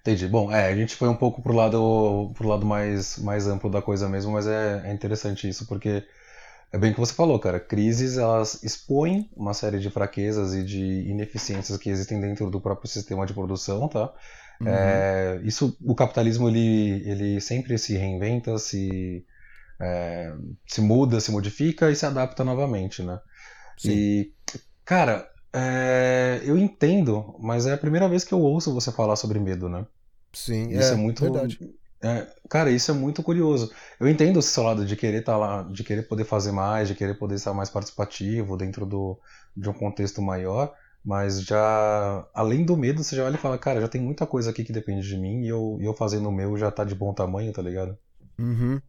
Entendi. 0.00 0.26
Bom, 0.26 0.50
é, 0.50 0.68
a 0.68 0.74
gente 0.74 0.96
foi 0.96 1.10
um 1.10 1.14
pouco 1.14 1.42
pro 1.42 1.52
lado, 1.52 2.32
pro 2.34 2.48
lado 2.48 2.64
mais, 2.64 3.18
mais 3.18 3.46
amplo 3.46 3.68
da 3.68 3.82
coisa 3.82 4.08
mesmo, 4.08 4.32
mas 4.32 4.46
é, 4.46 4.82
é 4.86 4.92
interessante 4.94 5.46
isso, 5.46 5.66
porque 5.66 6.02
é 6.72 6.78
bem 6.78 6.92
o 6.92 6.94
que 6.94 7.00
você 7.00 7.12
falou, 7.12 7.38
cara. 7.38 7.60
Crises, 7.60 8.16
elas 8.16 8.62
expõem 8.62 9.28
uma 9.36 9.52
série 9.52 9.78
de 9.78 9.90
fraquezas 9.90 10.54
e 10.54 10.64
de 10.64 11.10
ineficiências 11.10 11.76
que 11.76 11.90
existem 11.90 12.18
dentro 12.18 12.50
do 12.50 12.58
próprio 12.58 12.88
sistema 12.88 13.26
de 13.26 13.34
produção, 13.34 13.86
tá? 13.86 14.10
Uhum. 14.60 14.68
É, 14.68 15.40
isso, 15.42 15.76
o 15.82 15.94
capitalismo, 15.94 16.48
ele, 16.48 17.02
ele 17.08 17.40
sempre 17.40 17.78
se 17.78 17.96
reinventa, 17.96 18.58
se, 18.58 19.24
é, 19.80 20.34
se 20.66 20.80
muda, 20.80 21.20
se 21.20 21.30
modifica 21.30 21.90
e 21.90 21.96
se 21.96 22.04
adapta 22.04 22.44
novamente, 22.44 23.02
né? 23.02 23.18
Sim. 23.78 23.90
E, 23.90 24.32
cara, 24.84 25.26
é, 25.52 26.40
eu 26.44 26.58
entendo, 26.58 27.36
mas 27.40 27.66
é 27.66 27.72
a 27.72 27.78
primeira 27.78 28.08
vez 28.08 28.22
que 28.22 28.34
eu 28.34 28.40
ouço 28.40 28.74
você 28.74 28.92
falar 28.92 29.16
sobre 29.16 29.38
medo, 29.38 29.68
né? 29.68 29.86
Sim, 30.32 30.68
isso 30.70 30.90
é, 30.90 30.92
é 30.92 30.96
muito 30.96 31.22
verdade. 31.22 31.58
É, 32.02 32.26
cara, 32.48 32.70
isso 32.70 32.90
é 32.90 32.94
muito 32.94 33.22
curioso. 33.22 33.70
Eu 33.98 34.08
entendo 34.08 34.38
o 34.38 34.42
seu 34.42 34.62
lado 34.62 34.86
de 34.86 34.96
querer 34.96 35.20
estar 35.20 35.32
tá 35.32 35.38
lá, 35.38 35.62
de 35.64 35.84
querer 35.84 36.02
poder 36.02 36.24
fazer 36.24 36.52
mais, 36.52 36.88
de 36.88 36.94
querer 36.94 37.14
poder 37.14 37.34
estar 37.34 37.52
mais 37.52 37.68
participativo 37.68 38.56
dentro 38.56 38.86
do, 38.86 39.18
de 39.54 39.68
um 39.68 39.74
contexto 39.74 40.22
maior, 40.22 40.72
mas 41.04 41.42
já 41.42 42.26
além 42.34 42.64
do 42.64 42.76
medo, 42.76 43.02
você 43.02 43.16
já 43.16 43.24
olha 43.24 43.36
e 43.36 43.38
fala, 43.38 43.58
cara, 43.58 43.80
já 43.80 43.88
tem 43.88 44.00
muita 44.00 44.26
coisa 44.26 44.50
aqui 44.50 44.64
que 44.64 44.72
depende 44.72 45.06
de 45.06 45.16
mim 45.16 45.44
e 45.44 45.48
eu, 45.48 45.78
eu 45.80 45.94
fazendo 45.94 46.28
o 46.28 46.32
meu 46.32 46.56
já 46.56 46.70
tá 46.70 46.84
de 46.84 46.94
bom 46.94 47.12
tamanho, 47.14 47.52
tá 47.52 47.62
ligado? 47.62 47.96
Uhum. 48.38 48.80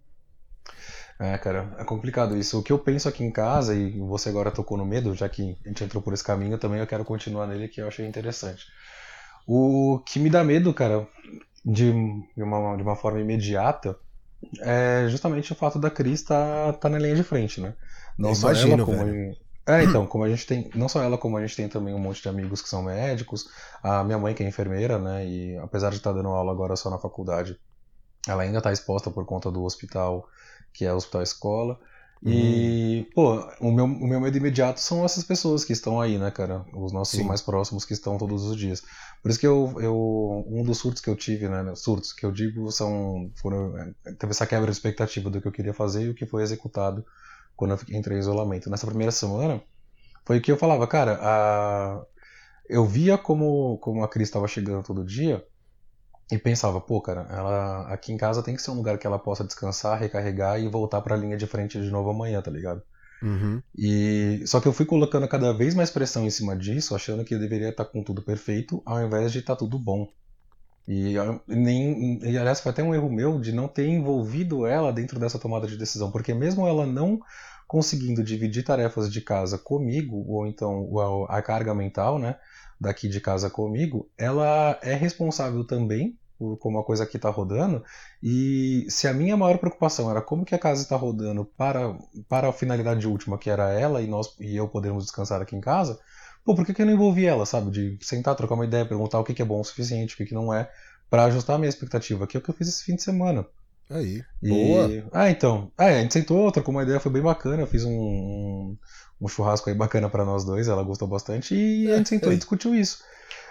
É, 1.19 1.37
cara, 1.37 1.75
é 1.77 1.83
complicado 1.83 2.35
isso. 2.35 2.59
O 2.59 2.63
que 2.63 2.73
eu 2.73 2.79
penso 2.79 3.07
aqui 3.07 3.23
em 3.23 3.31
casa, 3.31 3.75
e 3.75 3.99
você 3.99 4.29
agora 4.29 4.49
tocou 4.49 4.75
no 4.77 4.85
medo, 4.85 5.13
já 5.13 5.29
que 5.29 5.55
a 5.63 5.67
gente 5.67 5.83
entrou 5.83 6.01
por 6.01 6.13
esse 6.13 6.23
caminho, 6.23 6.57
também 6.57 6.79
eu 6.79 6.87
quero 6.87 7.05
continuar 7.05 7.45
nele, 7.45 7.67
que 7.67 7.79
eu 7.79 7.87
achei 7.87 8.07
interessante. 8.07 8.65
O 9.47 10.01
que 10.05 10.19
me 10.19 10.31
dá 10.31 10.43
medo, 10.43 10.73
cara, 10.73 11.07
de, 11.63 11.91
uma, 12.37 12.75
de 12.75 12.81
uma 12.81 12.95
forma 12.95 13.19
imediata, 13.19 13.95
é 14.61 15.07
justamente 15.09 15.51
o 15.51 15.55
fato 15.55 15.77
da 15.77 15.91
Cris 15.91 16.21
estar 16.21 16.73
tá, 16.73 16.79
tá 16.79 16.89
na 16.89 16.97
linha 16.97 17.15
de 17.15 17.23
frente, 17.23 17.61
né? 17.61 17.75
Não 18.17 18.33
só 18.33 18.47
imagino, 18.47 18.73
ela, 18.73 18.85
como 18.85 18.97
velho. 18.97 19.37
É, 19.65 19.83
então, 19.83 20.07
como 20.07 20.23
a 20.23 20.29
gente 20.29 20.45
tem, 20.47 20.69
não 20.73 20.89
só 20.89 21.03
ela, 21.03 21.17
como 21.17 21.37
a 21.37 21.41
gente 21.41 21.55
tem 21.55 21.69
também 21.69 21.93
um 21.93 21.99
monte 21.99 22.21
de 22.21 22.29
amigos 22.29 22.61
que 22.61 22.69
são 22.69 22.81
médicos, 22.83 23.47
a 23.83 24.03
minha 24.03 24.17
mãe 24.17 24.33
que 24.33 24.43
é 24.43 24.47
enfermeira, 24.47 24.97
né, 24.97 25.25
e 25.25 25.57
apesar 25.57 25.91
de 25.91 25.97
estar 25.97 26.11
tá 26.11 26.17
dando 26.17 26.29
aula 26.29 26.51
agora 26.51 26.75
só 26.75 26.89
na 26.89 26.97
faculdade, 26.97 27.59
ela 28.27 28.43
ainda 28.43 28.57
está 28.57 28.71
exposta 28.71 29.11
por 29.11 29.25
conta 29.25 29.51
do 29.51 29.63
hospital 29.63 30.27
que 30.73 30.85
é 30.85 30.93
o 30.93 30.95
Hospital 30.95 31.21
Escola. 31.21 31.79
E, 32.23 33.07
hum. 33.07 33.11
pô, 33.15 33.49
o 33.59 33.71
meu, 33.71 33.85
o 33.85 34.07
meu 34.07 34.21
medo 34.21 34.37
imediato 34.37 34.79
são 34.79 35.03
essas 35.03 35.23
pessoas 35.23 35.65
que 35.65 35.73
estão 35.73 35.99
aí, 35.99 36.19
né, 36.19 36.29
cara? 36.29 36.63
Os 36.73 36.91
nossos 36.91 37.17
Sim. 37.17 37.23
mais 37.23 37.41
próximos 37.41 37.83
que 37.83 37.93
estão 37.93 38.17
todos 38.17 38.43
os 38.43 38.55
dias. 38.55 38.83
Por 39.23 39.31
isso 39.31 39.39
que 39.39 39.47
eu, 39.47 39.75
eu 39.79 40.45
um 40.47 40.63
dos 40.63 40.77
surtos 40.77 41.01
que 41.01 41.09
eu 41.09 41.15
tive, 41.15 41.49
né, 41.49 41.73
surtos 41.75 42.13
que 42.13 42.23
eu 42.23 42.31
digo 42.31 42.71
são, 42.71 43.31
foram, 43.35 43.73
teve 44.19 44.31
essa 44.31 44.45
quebra 44.45 44.67
de 44.67 44.73
expectativa 44.73 45.29
do 45.29 45.41
que 45.41 45.47
eu 45.47 45.51
queria 45.51 45.73
fazer 45.73 46.03
e 46.03 46.09
o 46.09 46.15
que 46.15 46.25
foi 46.25 46.43
executado 46.43 47.03
quando 47.61 47.73
eu 47.73 47.95
entrei 47.95 48.17
em 48.17 48.19
isolamento. 48.19 48.71
Nessa 48.71 48.87
primeira 48.87 49.11
semana, 49.11 49.61
foi 50.25 50.39
o 50.39 50.41
que 50.41 50.51
eu 50.51 50.57
falava, 50.57 50.87
cara, 50.87 51.19
a, 51.21 52.03
eu 52.67 52.83
via 52.87 53.19
como, 53.19 53.77
como 53.77 54.03
a 54.03 54.07
Cris 54.07 54.29
estava 54.29 54.47
chegando 54.47 54.81
todo 54.81 55.05
dia, 55.05 55.45
e 56.31 56.39
pensava, 56.39 56.81
pô, 56.81 56.99
cara, 56.99 57.27
ela 57.29 57.87
aqui 57.93 58.11
em 58.11 58.17
casa 58.17 58.41
tem 58.41 58.55
que 58.55 58.61
ser 58.63 58.71
um 58.71 58.77
lugar 58.77 58.97
que 58.97 59.05
ela 59.05 59.19
possa 59.19 59.43
descansar, 59.43 59.99
recarregar 59.99 60.59
e 60.59 60.67
voltar 60.67 61.01
para 61.01 61.13
a 61.13 61.17
linha 61.17 61.37
de 61.37 61.45
frente 61.45 61.79
de 61.79 61.91
novo 61.91 62.09
amanhã, 62.09 62.41
tá 62.41 62.49
ligado? 62.49 62.81
Uhum. 63.21 63.61
E 63.77 64.41
só 64.47 64.59
que 64.59 64.67
eu 64.67 64.73
fui 64.73 64.87
colocando 64.87 65.27
cada 65.27 65.53
vez 65.53 65.75
mais 65.75 65.91
pressão 65.91 66.25
em 66.25 66.31
cima 66.31 66.55
disso, 66.55 66.95
achando 66.95 67.23
que 67.23 67.37
deveria 67.37 67.69
estar 67.69 67.85
tá 67.85 67.91
com 67.91 68.01
tudo 68.03 68.23
perfeito, 68.23 68.81
ao 68.83 69.05
invés 69.05 69.31
de 69.31 69.37
estar 69.37 69.53
tá 69.53 69.59
tudo 69.59 69.77
bom. 69.77 70.07
E, 70.87 71.13
nem, 71.47 72.19
e 72.23 72.37
aliás, 72.39 72.59
foi 72.59 72.71
até 72.71 72.81
um 72.81 72.95
erro 72.95 73.11
meu 73.11 73.39
de 73.39 73.51
não 73.51 73.67
ter 73.67 73.87
envolvido 73.87 74.65
ela 74.65 74.91
dentro 74.91 75.19
dessa 75.19 75.37
tomada 75.37 75.67
de 75.67 75.77
decisão, 75.77 76.11
porque 76.11 76.33
mesmo 76.33 76.67
ela 76.67 76.87
não 76.87 77.19
conseguindo 77.71 78.21
dividir 78.21 78.65
tarefas 78.65 79.09
de 79.09 79.21
casa 79.21 79.57
comigo, 79.57 80.25
ou 80.27 80.45
então 80.45 80.89
a 81.29 81.41
carga 81.41 81.73
mental, 81.73 82.19
né, 82.19 82.35
daqui 82.77 83.07
de 83.07 83.21
casa 83.21 83.49
comigo, 83.49 84.11
ela 84.17 84.77
é 84.81 84.93
responsável 84.93 85.63
também 85.63 86.19
como 86.59 86.79
a 86.79 86.83
coisa 86.83 87.05
aqui 87.05 87.15
está 87.15 87.29
rodando. 87.29 87.81
E 88.21 88.85
se 88.89 89.07
a 89.07 89.13
minha 89.13 89.37
maior 89.37 89.57
preocupação 89.57 90.11
era 90.11 90.21
como 90.21 90.43
que 90.43 90.53
a 90.53 90.59
casa 90.59 90.81
está 90.81 90.97
rodando 90.97 91.45
para, 91.45 91.97
para 92.27 92.49
a 92.49 92.51
finalidade 92.51 93.07
última, 93.07 93.37
que 93.37 93.49
era 93.49 93.71
ela 93.71 94.01
e 94.01 94.07
nós 94.07 94.35
e 94.37 94.53
eu 94.53 94.67
podermos 94.67 95.05
descansar 95.05 95.41
aqui 95.41 95.55
em 95.55 95.61
casa, 95.61 95.97
pô, 96.43 96.53
por 96.53 96.65
que, 96.65 96.73
que 96.73 96.81
eu 96.81 96.85
não 96.85 96.93
envolvi 96.93 97.25
ela, 97.25 97.45
sabe? 97.45 97.71
De 97.71 97.97
sentar, 98.01 98.35
trocar 98.35 98.55
uma 98.55 98.65
ideia, 98.65 98.85
perguntar 98.85 99.17
o 99.17 99.23
que, 99.23 99.33
que 99.33 99.41
é 99.41 99.45
bom 99.45 99.61
o 99.61 99.63
suficiente, 99.63 100.13
o 100.13 100.17
que, 100.17 100.25
que 100.25 100.33
não 100.33 100.53
é, 100.53 100.69
para 101.09 101.23
ajustar 101.23 101.55
a 101.55 101.59
minha 101.59 101.69
expectativa, 101.69 102.27
que 102.27 102.35
é 102.35 102.39
o 102.41 102.43
que 102.43 102.49
eu 102.49 102.55
fiz 102.55 102.67
esse 102.67 102.83
fim 102.83 102.97
de 102.97 103.03
semana. 103.03 103.47
Aí, 103.91 104.23
e... 104.41 104.49
boa. 104.49 105.03
Ah, 105.11 105.29
então. 105.29 105.71
Ah, 105.77 105.85
a 105.85 106.01
gente 106.01 106.13
sentou, 106.13 106.51
trocou 106.51 106.73
uma 106.73 106.83
ideia, 106.83 106.99
foi 106.99 107.11
bem 107.11 107.21
bacana. 107.21 107.61
Eu 107.61 107.67
fiz 107.67 107.83
um, 107.83 107.91
um, 107.91 108.77
um 109.21 109.27
churrasco 109.27 109.69
aí 109.69 109.75
bacana 109.75 110.09
para 110.09 110.25
nós 110.25 110.45
dois, 110.45 110.67
ela 110.67 110.83
gostou 110.83 111.07
bastante, 111.07 111.53
e 111.53 111.91
a 111.91 111.97
gente 111.97 112.09
sentou 112.09 112.31
e 112.31 112.37
discutiu 112.37 112.73
isso. 112.73 112.99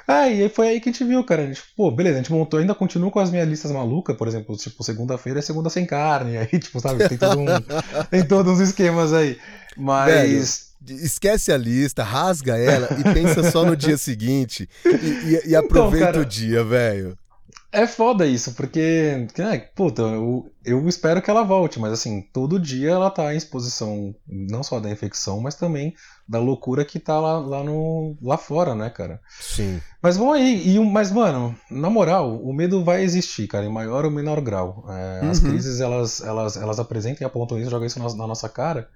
Ah, 0.09 0.29
e 0.29 0.49
foi 0.49 0.69
aí 0.69 0.81
que 0.81 0.89
a 0.89 0.93
gente 0.93 1.05
viu, 1.05 1.23
cara. 1.23 1.43
A 1.43 1.47
gente, 1.47 1.63
pô, 1.77 1.91
beleza, 1.91 2.17
a 2.17 2.23
gente 2.23 2.33
montou, 2.33 2.59
ainda 2.59 2.75
continua 2.75 3.11
com 3.11 3.21
as 3.21 3.31
minhas 3.31 3.49
listas 3.49 3.71
malucas, 3.71 4.17
por 4.17 4.27
exemplo, 4.27 4.57
tipo, 4.57 4.83
segunda-feira 4.83 5.39
é 5.39 5.43
segunda 5.43 5.71
sem 5.71 5.87
carne, 5.87 6.37
aí, 6.39 6.59
tipo, 6.59 6.81
sabe, 6.81 7.09
tem, 7.09 7.19
todo 7.19 7.39
um, 7.39 7.47
tem 8.11 8.27
todos 8.27 8.55
os 8.55 8.61
esquemas 8.61 9.13
aí. 9.13 9.39
Mas. 9.77 10.07
Velho, 10.07 11.05
esquece 11.05 11.53
a 11.53 11.57
lista, 11.57 12.03
rasga 12.03 12.57
ela 12.57 12.89
e 12.99 13.15
pensa 13.15 13.51
só 13.51 13.65
no 13.65 13.77
dia 13.77 13.99
seguinte. 13.99 14.69
E, 14.85 14.89
e, 14.89 15.51
e 15.51 15.57
aproveita 15.57 15.97
então, 15.97 16.13
cara, 16.13 16.21
o 16.21 16.25
dia, 16.25 16.65
velho. 16.65 17.17
É 17.73 17.87
foda 17.87 18.27
isso, 18.27 18.53
porque, 18.55 19.29
é, 19.39 19.59
puta, 19.59 20.03
eu, 20.03 20.51
eu 20.65 20.89
espero 20.89 21.23
que 21.23 21.31
ela 21.31 21.45
volte, 21.45 21.79
mas 21.79 21.93
assim, 21.93 22.21
todo 22.21 22.59
dia 22.59 22.91
ela 22.91 23.11
tá 23.11 23.33
em 23.33 23.37
exposição 23.37 24.13
não 24.27 24.61
só 24.65 24.81
da 24.81 24.91
infecção, 24.91 25.41
mas 25.41 25.55
também 25.55 25.95
da 26.29 26.41
loucura 26.41 26.85
que 26.85 26.99
tá 26.99 27.21
lá, 27.21 27.39
lá, 27.39 27.63
no, 27.63 28.17
lá 28.21 28.37
fora, 28.37 28.75
né, 28.75 28.91
cara? 28.91 29.21
Sim. 29.41 29.81
Mas 30.03 30.17
vamos 30.17 30.35
aí, 30.35 30.75
e, 30.75 30.81
mas 30.81 31.13
mano, 31.13 31.57
na 31.71 31.89
moral, 31.89 32.43
o 32.43 32.53
medo 32.53 32.83
vai 32.83 33.03
existir, 33.03 33.47
cara, 33.47 33.65
em 33.65 33.73
maior 33.73 34.05
ou 34.05 34.11
menor 34.11 34.41
grau. 34.41 34.85
É, 34.89 35.21
uhum. 35.23 35.31
As 35.31 35.39
crises, 35.39 35.81
elas, 35.81 36.21
elas, 36.21 36.57
elas 36.57 36.81
apresentam 36.81 37.25
e 37.25 37.27
apontam 37.27 37.57
isso, 37.57 37.71
jogam 37.71 37.87
isso 37.87 38.01
na, 38.01 38.13
na, 38.17 38.27
nossa 38.27 38.49
cara, 38.49 38.89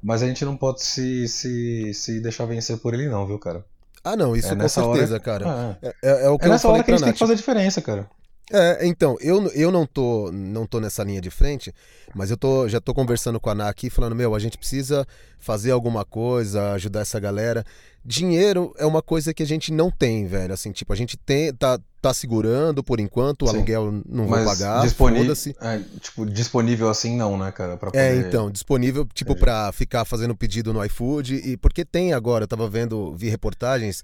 mas 0.00 0.22
a 0.22 0.28
gente 0.28 0.44
não 0.44 0.56
pode 0.56 0.84
se, 0.84 1.26
se, 1.26 1.92
se 1.94 2.20
deixar 2.20 2.44
vencer 2.44 2.78
por 2.78 2.94
ele 2.94 3.08
não, 3.08 3.26
viu, 3.26 3.40
cara? 3.40 3.64
Ah, 4.04 4.16
não, 4.16 4.36
isso 4.36 4.52
é 4.52 4.56
com 4.56 4.68
certeza, 4.68 5.14
hora... 5.14 5.20
cara. 5.20 5.44
Ah, 5.48 5.76
é. 5.82 5.94
É, 6.00 6.26
é, 6.26 6.28
o 6.30 6.38
que 6.38 6.46
é 6.46 6.48
nessa 6.48 6.68
hora 6.68 6.84
que 6.84 6.92
a 6.92 6.96
gente 6.96 7.04
tem 7.04 7.12
que 7.12 7.18
fazer 7.18 7.32
a 7.32 7.36
diferença, 7.36 7.82
cara. 7.82 8.08
É, 8.52 8.86
então, 8.86 9.16
eu, 9.20 9.46
eu 9.52 9.70
não 9.70 9.86
tô 9.86 10.30
não 10.32 10.66
tô 10.66 10.80
nessa 10.80 11.04
linha 11.04 11.20
de 11.20 11.30
frente, 11.30 11.72
mas 12.14 12.30
eu 12.30 12.36
tô, 12.36 12.68
já 12.68 12.80
tô 12.80 12.92
conversando 12.92 13.38
com 13.38 13.48
a 13.48 13.52
Ana 13.52 13.68
aqui, 13.68 13.88
falando, 13.88 14.16
meu, 14.16 14.34
a 14.34 14.38
gente 14.40 14.58
precisa 14.58 15.06
fazer 15.38 15.70
alguma 15.70 16.04
coisa, 16.04 16.72
ajudar 16.72 17.00
essa 17.00 17.20
galera. 17.20 17.64
Dinheiro 18.04 18.74
é 18.78 18.84
uma 18.84 19.02
coisa 19.02 19.32
que 19.32 19.42
a 19.42 19.46
gente 19.46 19.72
não 19.72 19.90
tem, 19.90 20.26
velho. 20.26 20.52
Assim, 20.52 20.72
tipo, 20.72 20.92
a 20.92 20.96
gente 20.96 21.16
tem, 21.16 21.52
tá, 21.52 21.78
tá 22.00 22.12
segurando 22.12 22.82
por 22.82 22.98
enquanto, 22.98 23.42
o 23.42 23.48
Sim. 23.48 23.56
aluguel 23.56 24.02
não 24.08 24.26
vai 24.26 24.44
pagar, 24.44 24.82
disponível, 24.82 25.34
é, 25.60 25.80
tipo, 26.00 26.26
disponível 26.26 26.88
assim 26.88 27.16
não, 27.16 27.38
né, 27.38 27.52
cara? 27.52 27.76
Pra 27.76 27.88
é, 27.88 27.90
poder... 27.90 28.24
É, 28.24 28.28
então, 28.28 28.50
disponível, 28.50 29.06
tipo, 29.14 29.32
Entendi. 29.32 29.44
pra 29.44 29.70
ficar 29.70 30.04
fazendo 30.04 30.34
pedido 30.34 30.72
no 30.72 30.84
iFood, 30.84 31.36
e 31.36 31.56
porque 31.56 31.84
tem 31.84 32.12
agora, 32.12 32.44
eu 32.44 32.48
tava 32.48 32.68
vendo, 32.68 33.14
vi 33.14 33.28
reportagens 33.28 34.02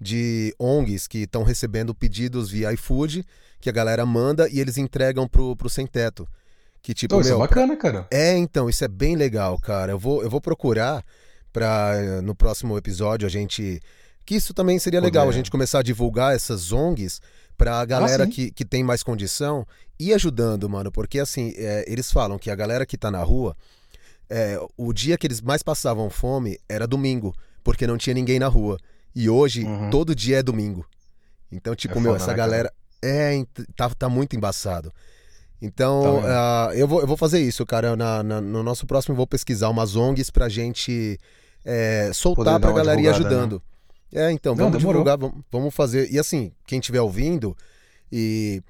de 0.00 0.54
ONGs 0.58 1.06
que 1.06 1.18
estão 1.18 1.42
recebendo 1.42 1.94
pedidos 1.94 2.50
via 2.50 2.72
iFood, 2.72 3.24
que 3.60 3.68
a 3.68 3.72
galera 3.72 4.04
manda 4.04 4.48
e 4.48 4.60
eles 4.60 4.76
entregam 4.76 5.26
pro, 5.26 5.56
pro 5.56 5.70
sem 5.70 5.86
teto. 5.86 6.28
Que 6.82 6.92
tipo, 6.92 7.16
oh, 7.16 7.20
isso 7.20 7.30
é 7.30 7.32
meu, 7.32 7.42
é 7.42 7.48
bacana, 7.48 7.76
cara. 7.76 8.06
É, 8.10 8.36
então, 8.36 8.68
isso 8.68 8.84
é 8.84 8.88
bem 8.88 9.16
legal, 9.16 9.58
cara. 9.58 9.92
Eu 9.92 9.98
vou, 9.98 10.22
eu 10.22 10.28
vou 10.28 10.40
procurar 10.40 11.02
para 11.52 12.20
no 12.22 12.34
próximo 12.34 12.76
episódio 12.76 13.26
a 13.26 13.30
gente 13.30 13.80
que 14.26 14.34
isso 14.34 14.52
também 14.52 14.78
seria 14.78 15.00
Poder. 15.00 15.06
legal 15.06 15.28
a 15.28 15.32
gente 15.32 15.50
começar 15.50 15.80
a 15.80 15.82
divulgar 15.82 16.34
essas 16.34 16.72
ONGs 16.72 17.20
para 17.56 17.80
a 17.80 17.84
galera 17.84 18.24
ah, 18.24 18.26
que, 18.26 18.50
que 18.50 18.64
tem 18.64 18.82
mais 18.82 19.02
condição 19.02 19.66
e 19.98 20.12
ajudando, 20.12 20.68
mano, 20.68 20.90
porque 20.90 21.20
assim, 21.20 21.52
é, 21.56 21.84
eles 21.86 22.10
falam 22.10 22.38
que 22.38 22.50
a 22.50 22.54
galera 22.54 22.84
que 22.84 22.98
tá 22.98 23.10
na 23.10 23.22
rua, 23.22 23.56
é, 24.28 24.58
o 24.76 24.92
dia 24.92 25.16
que 25.16 25.26
eles 25.26 25.40
mais 25.40 25.62
passavam 25.62 26.10
fome 26.10 26.58
era 26.68 26.86
domingo, 26.86 27.34
porque 27.62 27.86
não 27.86 27.96
tinha 27.96 28.14
ninguém 28.14 28.38
na 28.38 28.48
rua. 28.48 28.78
E 29.14 29.30
hoje, 29.30 29.64
uhum. 29.64 29.90
todo 29.90 30.14
dia 30.14 30.38
é 30.38 30.42
domingo. 30.42 30.84
Então, 31.50 31.74
tipo, 31.74 31.98
é 31.98 32.00
meu, 32.00 32.12
foda, 32.12 32.22
essa 32.22 32.32
né, 32.32 32.36
galera. 32.36 32.72
É, 33.02 33.44
tá, 33.76 33.88
tá 33.90 34.08
muito 34.08 34.34
embaçado. 34.34 34.92
Então, 35.60 36.20
tá 36.22 36.68
uh, 36.68 36.74
eu, 36.74 36.88
vou, 36.88 37.00
eu 37.00 37.06
vou 37.06 37.16
fazer 37.16 37.40
isso, 37.40 37.64
cara. 37.64 37.94
Na, 37.96 38.22
na, 38.22 38.40
no 38.40 38.62
nosso 38.62 38.86
próximo, 38.86 39.12
eu 39.12 39.16
vou 39.16 39.26
pesquisar 39.26 39.68
umas 39.68 39.94
ONGs 39.94 40.30
pra 40.30 40.48
gente 40.48 41.18
é, 41.64 42.10
soltar 42.12 42.58
pra 42.58 42.72
galera 42.72 43.00
ir 43.00 43.08
ajudando. 43.08 43.62
Né? 44.12 44.26
É, 44.26 44.30
então, 44.30 44.54
vamos 44.54 44.78
divulgar, 44.78 45.16
vamos, 45.18 45.42
vamos 45.50 45.74
fazer. 45.74 46.10
E 46.12 46.18
assim, 46.18 46.52
quem 46.66 46.78
estiver 46.78 47.00
ouvindo 47.00 47.56
e 48.12 48.62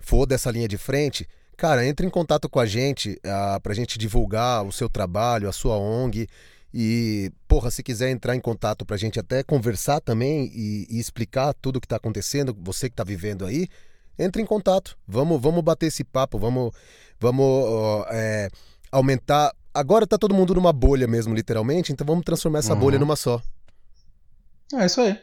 for 0.00 0.26
dessa 0.26 0.50
linha 0.50 0.68
de 0.68 0.78
frente, 0.78 1.26
cara, 1.56 1.86
entre 1.86 2.06
em 2.06 2.10
contato 2.10 2.48
com 2.48 2.60
a 2.60 2.66
gente 2.66 3.20
uh, 3.24 3.60
pra 3.60 3.74
gente 3.74 3.98
divulgar 3.98 4.64
o 4.64 4.72
seu 4.72 4.88
trabalho, 4.88 5.48
a 5.48 5.52
sua 5.52 5.76
ONG. 5.76 6.28
E, 6.74 7.30
porra, 7.46 7.70
se 7.70 7.82
quiser 7.82 8.10
entrar 8.10 8.34
em 8.34 8.40
contato 8.40 8.86
pra 8.86 8.96
gente 8.96 9.20
até 9.20 9.42
conversar 9.42 10.00
também 10.00 10.50
e, 10.54 10.86
e 10.88 10.98
explicar 10.98 11.52
tudo 11.54 11.76
o 11.76 11.80
que 11.80 11.88
tá 11.88 11.96
acontecendo, 11.96 12.56
você 12.58 12.88
que 12.88 12.96
tá 12.96 13.04
vivendo 13.04 13.44
aí, 13.44 13.68
entre 14.18 14.40
em 14.40 14.46
contato. 14.46 14.96
Vamos, 15.06 15.40
vamos 15.40 15.62
bater 15.62 15.86
esse 15.86 16.02
papo, 16.02 16.38
vamos, 16.38 16.72
vamos 17.20 18.06
é, 18.10 18.48
aumentar. 18.90 19.54
Agora 19.74 20.06
tá 20.06 20.16
todo 20.16 20.34
mundo 20.34 20.54
numa 20.54 20.72
bolha 20.72 21.06
mesmo, 21.06 21.34
literalmente, 21.34 21.92
então 21.92 22.06
vamos 22.06 22.24
transformar 22.24 22.60
essa 22.60 22.72
uhum. 22.72 22.80
bolha 22.80 22.98
numa 22.98 23.16
só. 23.16 23.42
É 24.74 24.86
isso 24.86 25.00
aí. 25.00 25.18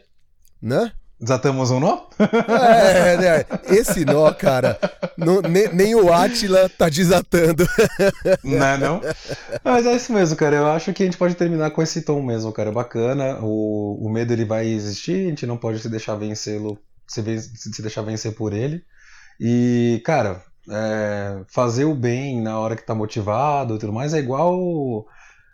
Né? 0.62 0.92
Desatamos 1.20 1.70
um 1.70 1.78
nó? 1.78 2.06
É, 2.18 3.16
né? 3.18 3.44
Esse 3.68 4.06
nó, 4.06 4.32
cara, 4.32 4.78
não, 5.18 5.42
nem, 5.42 5.68
nem, 5.68 5.94
o 5.94 6.10
Atila 6.10 6.66
tá 6.70 6.88
desatando. 6.88 7.66
Não 8.42 8.66
é 8.66 8.78
não? 8.78 9.00
Mas 9.62 9.84
é 9.84 9.94
isso 9.96 10.12
mesmo, 10.14 10.34
cara. 10.34 10.56
Eu 10.56 10.66
acho 10.68 10.94
que 10.94 11.02
a 11.02 11.06
gente 11.06 11.18
pode 11.18 11.34
terminar 11.34 11.72
com 11.72 11.82
esse 11.82 12.00
tom 12.02 12.22
mesmo, 12.22 12.50
cara. 12.52 12.72
Bacana. 12.72 13.38
O, 13.42 14.06
o 14.06 14.10
medo 14.10 14.32
ele 14.32 14.46
vai 14.46 14.66
existir, 14.66 15.26
a 15.26 15.28
gente 15.28 15.46
não 15.46 15.58
pode 15.58 15.78
se 15.80 15.90
deixar 15.90 16.14
vencê-lo, 16.14 16.78
se, 17.06 17.22
se 17.38 17.82
deixar 17.82 18.00
vencer 18.00 18.32
por 18.32 18.54
ele. 18.54 18.82
E, 19.38 20.00
cara, 20.06 20.42
é, 20.70 21.42
fazer 21.48 21.84
o 21.84 21.94
bem 21.94 22.40
na 22.40 22.58
hora 22.58 22.76
que 22.76 22.86
tá 22.86 22.94
motivado 22.94 23.74
e 23.74 23.78
tudo 23.78 23.92
mais 23.92 24.14
é 24.14 24.18
igual 24.18 25.06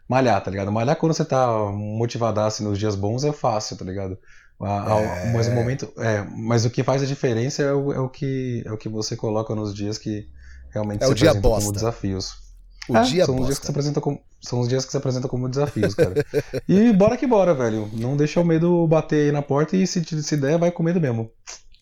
malhar, 0.08 0.40
tá 0.42 0.50
ligado? 0.50 0.70
Malhar 0.70 0.96
quando 0.96 1.12
você 1.14 1.24
tá 1.24 1.48
motivadaço 1.72 2.62
nos 2.62 2.78
dias 2.78 2.94
bons 2.94 3.24
é 3.24 3.32
fácil, 3.32 3.76
tá 3.76 3.84
ligado? 3.84 4.16
É... 4.62 5.32
Mas 5.32 5.48
o 5.48 5.52
momento, 5.52 5.92
é, 5.98 6.22
mas 6.34 6.64
o 6.64 6.70
que 6.70 6.82
faz 6.82 7.02
a 7.02 7.06
diferença 7.06 7.62
é 7.62 7.72
o, 7.72 7.92
é 7.92 8.00
o, 8.00 8.08
que 8.08 8.62
é 8.64 8.72
o 8.72 8.78
que 8.78 8.88
você 8.88 9.14
coloca 9.14 9.54
nos 9.54 9.74
dias 9.74 9.98
que 9.98 10.28
realmente 10.70 11.02
é 11.02 11.06
se 11.06 11.12
apresentam 11.12 11.40
bosta. 11.40 11.60
como 11.60 11.72
desafios. 11.72 12.46
O 12.88 12.96
é, 12.96 13.02
dia 13.02 13.26
são 13.26 13.36
os 13.38 13.46
dias 13.46 13.58
que 13.58 13.66
se 13.66 13.70
apresentam 13.70 14.02
como 14.02 14.20
são 14.40 14.60
os 14.60 14.68
dias 14.68 14.84
que 14.84 14.92
se 14.92 14.96
apresentam 14.96 15.28
como 15.28 15.48
desafios, 15.48 15.94
cara. 15.94 16.24
e 16.68 16.92
bora 16.94 17.16
que 17.16 17.26
bora, 17.26 17.52
velho. 17.52 17.90
Não 17.92 18.16
deixa 18.16 18.40
o 18.40 18.44
medo 18.44 18.86
bater 18.86 19.26
aí 19.26 19.32
na 19.32 19.42
porta 19.42 19.76
e 19.76 19.86
se, 19.86 20.04
se 20.04 20.36
der, 20.36 20.56
vai 20.56 20.70
com 20.70 20.82
medo 20.82 21.00
mesmo. 21.00 21.30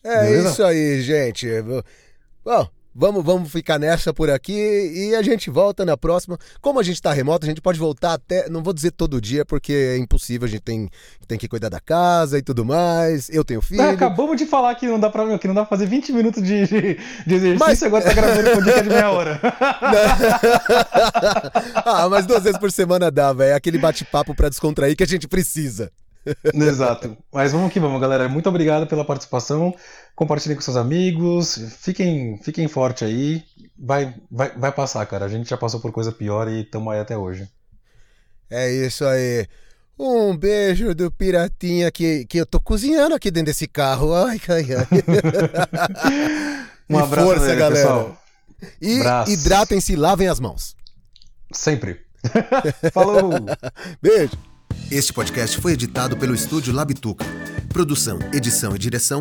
É 0.03 0.21
Beleza? 0.21 0.49
isso 0.49 0.63
aí, 0.63 1.01
gente. 1.01 1.47
Bom, 2.43 2.67
Vamos, 2.97 3.25
vamos 3.25 3.51
ficar 3.51 3.77
nessa 3.77 4.13
por 4.13 4.29
aqui 4.29 4.53
e 4.53 5.13
a 5.15 5.21
gente 5.21 5.49
volta 5.49 5.83
na 5.83 5.97
próxima. 5.97 6.37
Como 6.61 6.79
a 6.79 6.83
gente 6.83 6.95
está 6.95 7.11
remoto, 7.11 7.45
a 7.45 7.49
gente 7.49 7.59
pode 7.59 7.77
voltar 7.77 8.13
até, 8.13 8.47
não 8.47 8.63
vou 8.63 8.71
dizer 8.73 8.91
todo 8.91 9.19
dia, 9.19 9.43
porque 9.43 9.73
é 9.73 9.97
impossível, 9.97 10.47
a 10.47 10.49
gente 10.49 10.61
tem, 10.61 10.89
tem 11.27 11.37
que 11.37 11.49
cuidar 11.49 11.67
da 11.67 11.81
casa 11.81 12.37
e 12.37 12.41
tudo 12.41 12.63
mais. 12.63 13.27
Eu 13.29 13.43
tenho 13.43 13.61
filho. 13.61 13.81
acabamos 13.81 14.37
de 14.37 14.45
falar 14.45 14.73
que 14.75 14.87
não 14.87 14.97
dá 14.97 15.09
para 15.09 15.37
que 15.37 15.45
não 15.45 15.53
dá 15.53 15.65
pra 15.65 15.77
fazer 15.77 15.87
20 15.87 16.13
minutos 16.13 16.41
de, 16.41 16.65
de, 16.65 16.97
de 17.27 17.35
exercício, 17.35 17.59
mas... 17.59 17.83
agora 17.83 18.05
tá 18.05 18.13
gravando 18.13 18.51
com 18.51 18.61
dica 18.61 18.83
de 18.83 18.89
meia 18.89 19.11
hora. 19.11 19.41
ah, 21.83 22.07
mas 22.07 22.25
duas 22.25 22.43
vezes 22.43 22.57
por 22.57 22.71
semana 22.71 23.11
dá, 23.11 23.33
velho. 23.33 23.51
É 23.51 23.55
aquele 23.55 23.77
bate-papo 23.77 24.33
para 24.33 24.47
descontrair 24.47 24.95
que 24.95 25.03
a 25.03 25.07
gente 25.07 25.27
precisa. 25.27 25.91
Exato. 26.53 27.17
Mas 27.31 27.51
vamos 27.51 27.71
que 27.71 27.79
vamos, 27.79 27.99
galera. 28.01 28.27
Muito 28.27 28.49
obrigado 28.49 28.87
pela 28.87 29.05
participação. 29.05 29.73
Compartilhem 30.15 30.55
com 30.55 30.61
seus 30.61 30.77
amigos. 30.77 31.55
Fiquem, 31.79 32.37
fiquem 32.41 32.67
forte 32.67 33.03
aí. 33.05 33.43
Vai, 33.77 34.15
vai, 34.31 34.57
vai 34.57 34.71
passar, 34.71 35.05
cara. 35.05 35.25
A 35.25 35.29
gente 35.29 35.49
já 35.49 35.57
passou 35.57 35.79
por 35.79 35.91
coisa 35.91 36.11
pior 36.11 36.47
e 36.47 36.61
estamos 36.61 36.93
aí 36.93 36.99
até 36.99 37.17
hoje. 37.17 37.47
É 38.49 38.71
isso 38.71 39.05
aí. 39.05 39.47
Um 39.97 40.35
beijo 40.35 40.93
do 40.93 41.09
Piratinha 41.09 41.89
que, 41.89 42.25
que 42.25 42.37
eu 42.37 42.45
tô 42.45 42.59
cozinhando 42.59 43.15
aqui 43.15 43.31
dentro 43.31 43.47
desse 43.47 43.67
carro. 43.67 44.13
Ai, 44.13 44.39
ai, 44.49 44.65
ai. 44.73 44.87
um 46.89 46.97
abraço, 46.97 47.27
força, 47.27 47.55
galera. 47.55 47.87
Pessoal. 47.87 48.21
E 48.81 48.99
hidratem-se, 49.31 49.95
lavem 49.95 50.27
as 50.27 50.39
mãos. 50.39 50.75
Sempre. 51.51 52.01
Falou. 52.91 53.31
Beijo. 54.01 54.37
Este 54.91 55.11
podcast 55.11 55.59
foi 55.59 55.73
editado 55.73 56.15
pelo 56.15 56.35
estúdio 56.35 56.71
Labituca. 56.73 57.25
Produção, 57.69 58.19
edição 58.31 58.75
e 58.75 58.79
direção: 58.79 59.19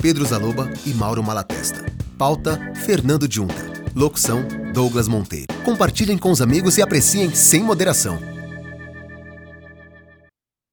Pedro 0.00 0.26
Zaloba 0.26 0.68
e 0.84 0.92
Mauro 0.92 1.22
Malatesta. 1.22 1.84
Pauta: 2.18 2.58
Fernando 2.84 3.32
Junta. 3.32 3.54
Locução: 3.94 4.44
Douglas 4.72 5.06
Monteiro. 5.06 5.46
Compartilhem 5.64 6.18
com 6.18 6.32
os 6.32 6.42
amigos 6.42 6.78
e 6.78 6.82
apreciem 6.82 7.32
sem 7.32 7.62
moderação. 7.62 8.33